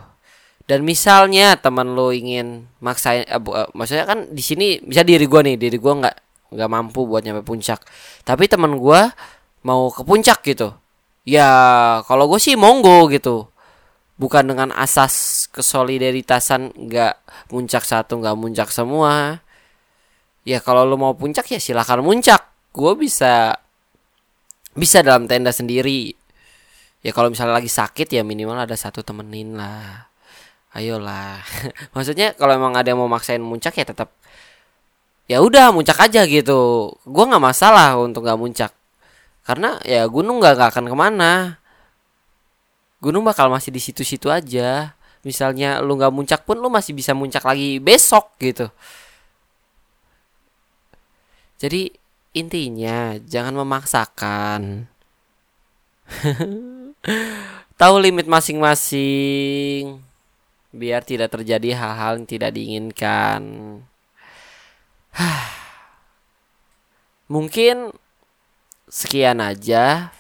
Dan 0.71 0.87
misalnya 0.87 1.59
teman 1.59 1.99
lo 1.99 2.15
ingin 2.15 2.71
maksain 2.79 3.27
eh, 3.27 3.41
bu, 3.43 3.59
eh, 3.59 3.67
maksudnya 3.75 4.07
kan 4.07 4.31
di 4.31 4.43
sini 4.43 4.79
bisa 4.79 5.03
diri 5.03 5.27
gua 5.27 5.43
nih 5.43 5.59
diri 5.59 5.79
gua 5.83 5.99
nggak 5.99 6.17
nggak 6.55 6.71
mampu 6.71 7.11
buat 7.11 7.27
nyampe 7.27 7.43
puncak. 7.43 7.83
Tapi 8.23 8.47
teman 8.47 8.79
gua 8.79 9.11
mau 9.67 9.91
ke 9.91 10.03
puncak 10.07 10.47
gitu. 10.47 10.71
Ya 11.29 11.49
kalau 12.09 12.27
gue 12.33 12.41
sih 12.41 12.57
monggo 12.57 13.07
gitu 13.13 13.50
bukan 14.21 14.45
dengan 14.53 14.69
asas 14.77 15.49
kesolidaritasan 15.49 16.77
nggak 16.77 17.15
muncak 17.49 17.89
satu 17.89 18.21
nggak 18.21 18.37
muncak 18.37 18.69
semua. 18.69 19.41
Ya 20.45 20.61
kalau 20.61 20.85
lo 20.85 21.01
mau 21.01 21.17
puncak 21.17 21.49
ya 21.49 21.57
silahkan 21.57 22.05
muncak. 22.05 22.45
Gue 22.77 22.93
bisa 23.01 23.57
bisa 24.77 25.01
dalam 25.01 25.25
tenda 25.25 25.57
sendiri. 25.57 26.13
Ya 27.01 27.17
kalau 27.17 27.33
misalnya 27.33 27.57
lagi 27.57 27.73
sakit 27.73 28.13
ya 28.13 28.21
minimal 28.21 28.61
ada 28.61 28.77
satu 28.77 29.01
temenin 29.01 29.57
lah. 29.57 30.13
Ayolah. 30.77 31.41
Maksudnya 31.97 32.37
kalau 32.37 32.61
emang 32.61 32.77
ada 32.77 32.93
yang 32.93 33.01
mau 33.01 33.09
maksain 33.09 33.41
muncak 33.41 33.73
ya 33.81 33.89
tetap 33.89 34.13
ya 35.25 35.41
udah 35.41 35.73
muncak 35.73 35.97
aja 35.97 36.29
gitu. 36.29 36.93
Gue 37.09 37.25
nggak 37.25 37.41
masalah 37.41 37.97
untuk 37.97 38.29
nggak 38.29 38.37
muncak. 38.41 38.73
Karena 39.49 39.81
ya 39.81 40.05
gunung 40.13 40.45
nggak 40.45 40.61
akan 40.61 40.93
ke 40.93 40.97
mana 40.97 41.60
gunung 43.01 43.25
bakal 43.25 43.49
masih 43.49 43.73
di 43.73 43.81
situ-situ 43.81 44.29
aja. 44.29 44.95
Misalnya 45.21 45.85
lu 45.85 46.01
nggak 46.01 46.15
muncak 46.15 46.41
pun 46.49 46.57
lu 46.57 46.73
masih 46.73 46.97
bisa 46.97 47.13
muncak 47.13 47.45
lagi 47.45 47.77
besok 47.81 48.33
gitu. 48.41 48.69
Jadi 51.61 51.93
intinya 52.33 53.21
jangan 53.21 53.53
memaksakan. 53.61 54.89
Tahu 57.81 57.95
limit 58.01 58.29
masing-masing 58.29 60.01
biar 60.71 61.03
tidak 61.03 61.35
terjadi 61.35 61.75
hal-hal 61.77 62.17
yang 62.17 62.29
tidak 62.29 62.57
diinginkan. 62.57 63.43
Mungkin 67.33 67.93
sekian 68.91 69.39
aja 69.39 70.11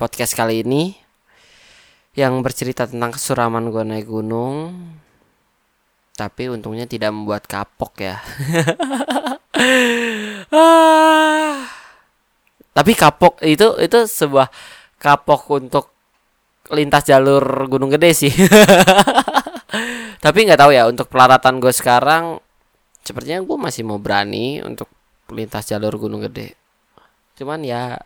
podcast 0.00 0.32
kali 0.32 0.64
ini 0.64 0.96
yang 2.20 2.44
bercerita 2.44 2.84
tentang 2.84 3.16
kesuraman 3.16 3.72
gue 3.72 3.80
naik 3.80 4.04
gunung 4.04 4.76
tapi 6.20 6.52
untungnya 6.52 6.84
tidak 6.84 7.16
membuat 7.16 7.48
kapok 7.48 8.04
ya. 8.04 8.20
Tapi 12.76 12.92
kapok 12.92 13.40
itu 13.40 13.72
itu 13.80 13.98
sebuah 14.04 14.52
kapok 15.00 15.48
untuk 15.56 15.88
lintas 16.68 17.08
jalur 17.08 17.40
gunung 17.72 17.88
gede 17.88 18.12
sih. 18.12 18.32
Tapi 20.24 20.38
nggak 20.44 20.60
tahu 20.60 20.76
ya 20.76 20.84
untuk 20.92 21.08
pelaratan 21.08 21.56
gue 21.56 21.72
sekarang 21.72 22.36
sepertinya 23.00 23.40
gue 23.40 23.56
masih 23.56 23.88
mau 23.88 23.96
berani 23.96 24.60
untuk 24.60 24.92
lintas 25.32 25.72
jalur 25.72 25.96
gunung 25.96 26.20
gede. 26.28 26.52
Cuman 27.40 27.64
ya 27.64 27.96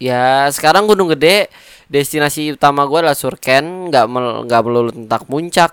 ya 0.00 0.48
sekarang 0.48 0.88
gunung 0.88 1.12
gede 1.12 1.52
destinasi 1.88 2.52
utama 2.54 2.84
gue 2.84 3.00
adalah 3.00 3.16
Surken 3.16 3.88
nggak 3.88 4.06
nggak 4.46 4.62
melulu 4.64 4.92
tentang 4.92 5.24
puncak. 5.24 5.72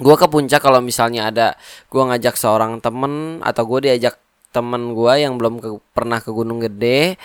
Gue 0.00 0.16
ke 0.16 0.26
puncak 0.26 0.64
kalau 0.64 0.80
misalnya 0.80 1.28
ada 1.28 1.46
gue 1.92 2.02
ngajak 2.02 2.34
seorang 2.34 2.80
temen 2.80 3.44
atau 3.44 3.62
gue 3.68 3.92
diajak 3.92 4.16
temen 4.52 4.92
gue 4.96 5.12
yang 5.20 5.36
belum 5.36 5.54
ke, 5.60 5.68
pernah 5.96 6.20
ke 6.20 6.32
gunung 6.32 6.60
gede 6.60 7.16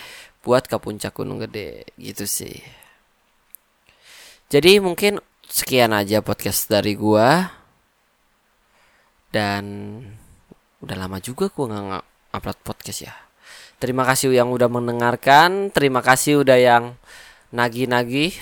buat 0.44 0.64
ke 0.64 0.76
puncak 0.80 1.16
gunung 1.16 1.40
gede 1.44 1.88
gitu 1.96 2.28
sih. 2.28 2.60
Jadi 4.48 4.80
mungkin 4.80 5.20
sekian 5.48 5.92
aja 5.96 6.20
podcast 6.24 6.68
dari 6.68 6.96
gue 6.96 7.28
dan 9.32 9.64
udah 10.80 10.96
lama 10.96 11.20
juga 11.20 11.52
gue 11.52 11.64
nggak 11.68 12.32
upload 12.36 12.58
podcast 12.64 13.00
ya. 13.08 13.14
Terima 13.80 14.04
kasih 14.08 14.32
yang 14.32 14.52
udah 14.52 14.68
mendengarkan 14.68 15.72
terima 15.72 16.04
kasih 16.04 16.44
udah 16.44 16.58
yang 16.60 16.84
nagi-nagi. 17.52 18.32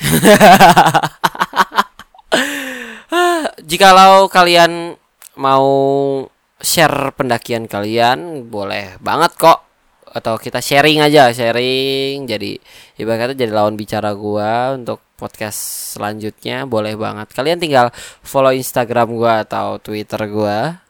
Jikalau 3.66 4.30
kalian 4.30 4.94
mau 5.38 5.68
share 6.62 7.12
pendakian 7.14 7.66
kalian, 7.68 8.48
boleh 8.48 8.98
banget 9.02 9.32
kok. 9.36 9.62
Atau 10.16 10.40
kita 10.40 10.64
sharing 10.64 11.04
aja, 11.04 11.28
sharing. 11.34 12.24
Jadi 12.24 12.56
ibaratnya 12.96 13.36
jadi 13.36 13.52
lawan 13.52 13.76
bicara 13.76 14.16
gua 14.16 14.72
untuk 14.78 15.04
podcast 15.20 15.58
selanjutnya, 15.96 16.64
boleh 16.64 16.96
banget. 16.96 17.28
Kalian 17.36 17.60
tinggal 17.60 17.92
follow 18.24 18.52
Instagram 18.54 19.12
gua 19.12 19.44
atau 19.44 19.76
Twitter 19.82 20.20
gua. 20.30 20.80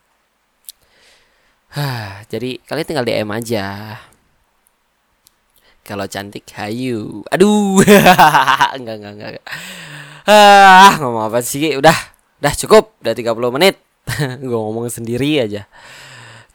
jadi 2.33 2.61
kalian 2.65 2.87
tinggal 2.87 3.07
DM 3.07 3.31
aja. 3.35 3.99
Kalau 5.87 6.11
cantik 6.11 6.51
hayu. 6.59 7.23
Aduh. 7.31 7.79
enggak 8.77 8.97
enggak 8.99 9.13
enggak. 9.15 9.47
Ah, 10.27 10.99
ngomong 10.99 11.31
apa 11.31 11.39
sih? 11.47 11.79
Udah, 11.79 11.95
udah 12.43 12.53
cukup. 12.59 12.99
Udah 13.07 13.15
30 13.15 13.55
menit. 13.55 13.79
gue 14.43 14.59
ngomong 14.59 14.91
sendiri 14.91 15.39
aja. 15.39 15.71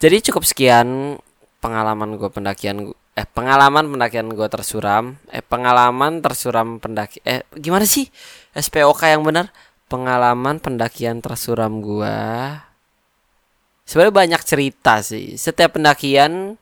Jadi 0.04 0.20
cukup 0.28 0.44
sekian 0.44 1.16
pengalaman 1.64 2.20
gue 2.20 2.28
pendakian 2.28 2.92
eh 3.12 3.28
pengalaman 3.28 3.92
pendakian 3.92 4.32
gue 4.32 4.48
tersuram 4.48 5.20
eh 5.30 5.44
pengalaman 5.44 6.24
tersuram 6.24 6.80
pendaki 6.80 7.20
eh 7.28 7.44
gimana 7.60 7.84
sih 7.84 8.08
SPOK 8.56 9.04
yang 9.04 9.22
benar 9.22 9.52
pengalaman 9.92 10.64
pendakian 10.64 11.20
tersuram 11.20 11.84
gue 11.84 12.18
sebenarnya 13.84 14.16
banyak 14.16 14.42
cerita 14.48 15.04
sih 15.04 15.36
setiap 15.36 15.76
pendakian 15.76 16.56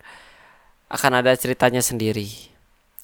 akan 0.89 1.11
ada 1.21 1.37
ceritanya 1.37 1.85
sendiri 1.85 2.48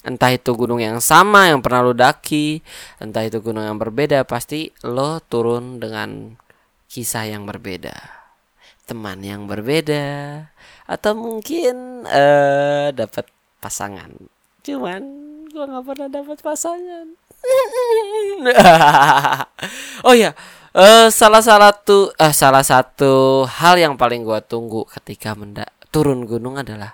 Entah 0.06 0.30
itu 0.30 0.54
gunung 0.54 0.78
yang 0.78 1.02
sama 1.02 1.50
yang 1.50 1.66
pernah 1.66 1.82
lo 1.82 1.98
daki, 1.98 2.62
entah 3.02 3.26
itu 3.26 3.42
gunung 3.42 3.66
yang 3.66 3.82
berbeda, 3.82 4.22
pasti 4.30 4.70
lo 4.86 5.18
turun 5.18 5.82
dengan 5.82 6.38
kisah 6.86 7.26
yang 7.26 7.50
berbeda, 7.50 7.98
teman 8.86 9.26
yang 9.26 9.50
berbeda, 9.50 10.46
atau 10.86 11.18
mungkin 11.18 12.06
uh, 12.06 12.94
dapat 12.94 13.26
pasangan. 13.58 14.14
Cuman 14.62 15.02
gua 15.50 15.66
nggak 15.74 15.86
pernah 15.90 16.10
dapat 16.14 16.38
pasangan. 16.38 17.06
oh 20.06 20.14
ya, 20.14 20.38
uh, 20.78 21.10
salah 21.10 21.42
satu 21.42 22.14
uh, 22.14 22.30
salah 22.30 22.62
satu 22.62 23.50
hal 23.50 23.82
yang 23.82 23.98
paling 23.98 24.22
gua 24.22 24.38
tunggu 24.38 24.86
ketika 25.02 25.34
mendak 25.34 25.74
turun 25.90 26.30
gunung 26.30 26.62
adalah 26.62 26.94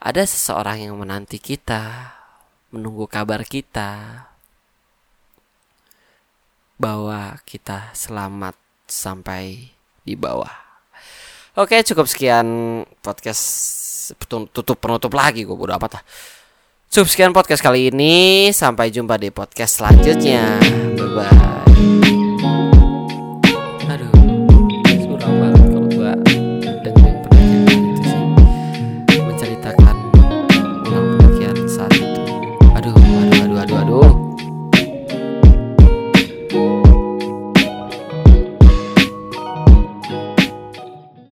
ada 0.00 0.24
seseorang 0.24 0.88
yang 0.88 0.96
menanti 0.96 1.36
kita 1.36 2.21
menunggu 2.72 3.04
kabar 3.04 3.44
kita 3.44 4.24
bahwa 6.80 7.38
kita 7.46 7.92
selamat 7.94 8.56
sampai 8.88 9.70
di 10.02 10.18
bawah. 10.18 10.50
Oke, 11.54 11.84
cukup 11.84 12.08
sekian 12.08 12.80
podcast 13.04 13.44
tutup 14.26 14.80
penutup 14.80 15.12
lagi 15.14 15.44
gue 15.44 15.54
bodo 15.54 15.76
apa 15.76 15.86
tah. 15.86 16.02
Cukup 16.92 17.08
sekian 17.08 17.32
podcast 17.32 17.62
kali 17.64 17.92
ini, 17.92 18.48
sampai 18.52 18.92
jumpa 18.92 19.16
di 19.20 19.28
podcast 19.32 19.80
selanjutnya. 19.80 20.60
Bye 20.96 21.08
bye. 21.12 21.51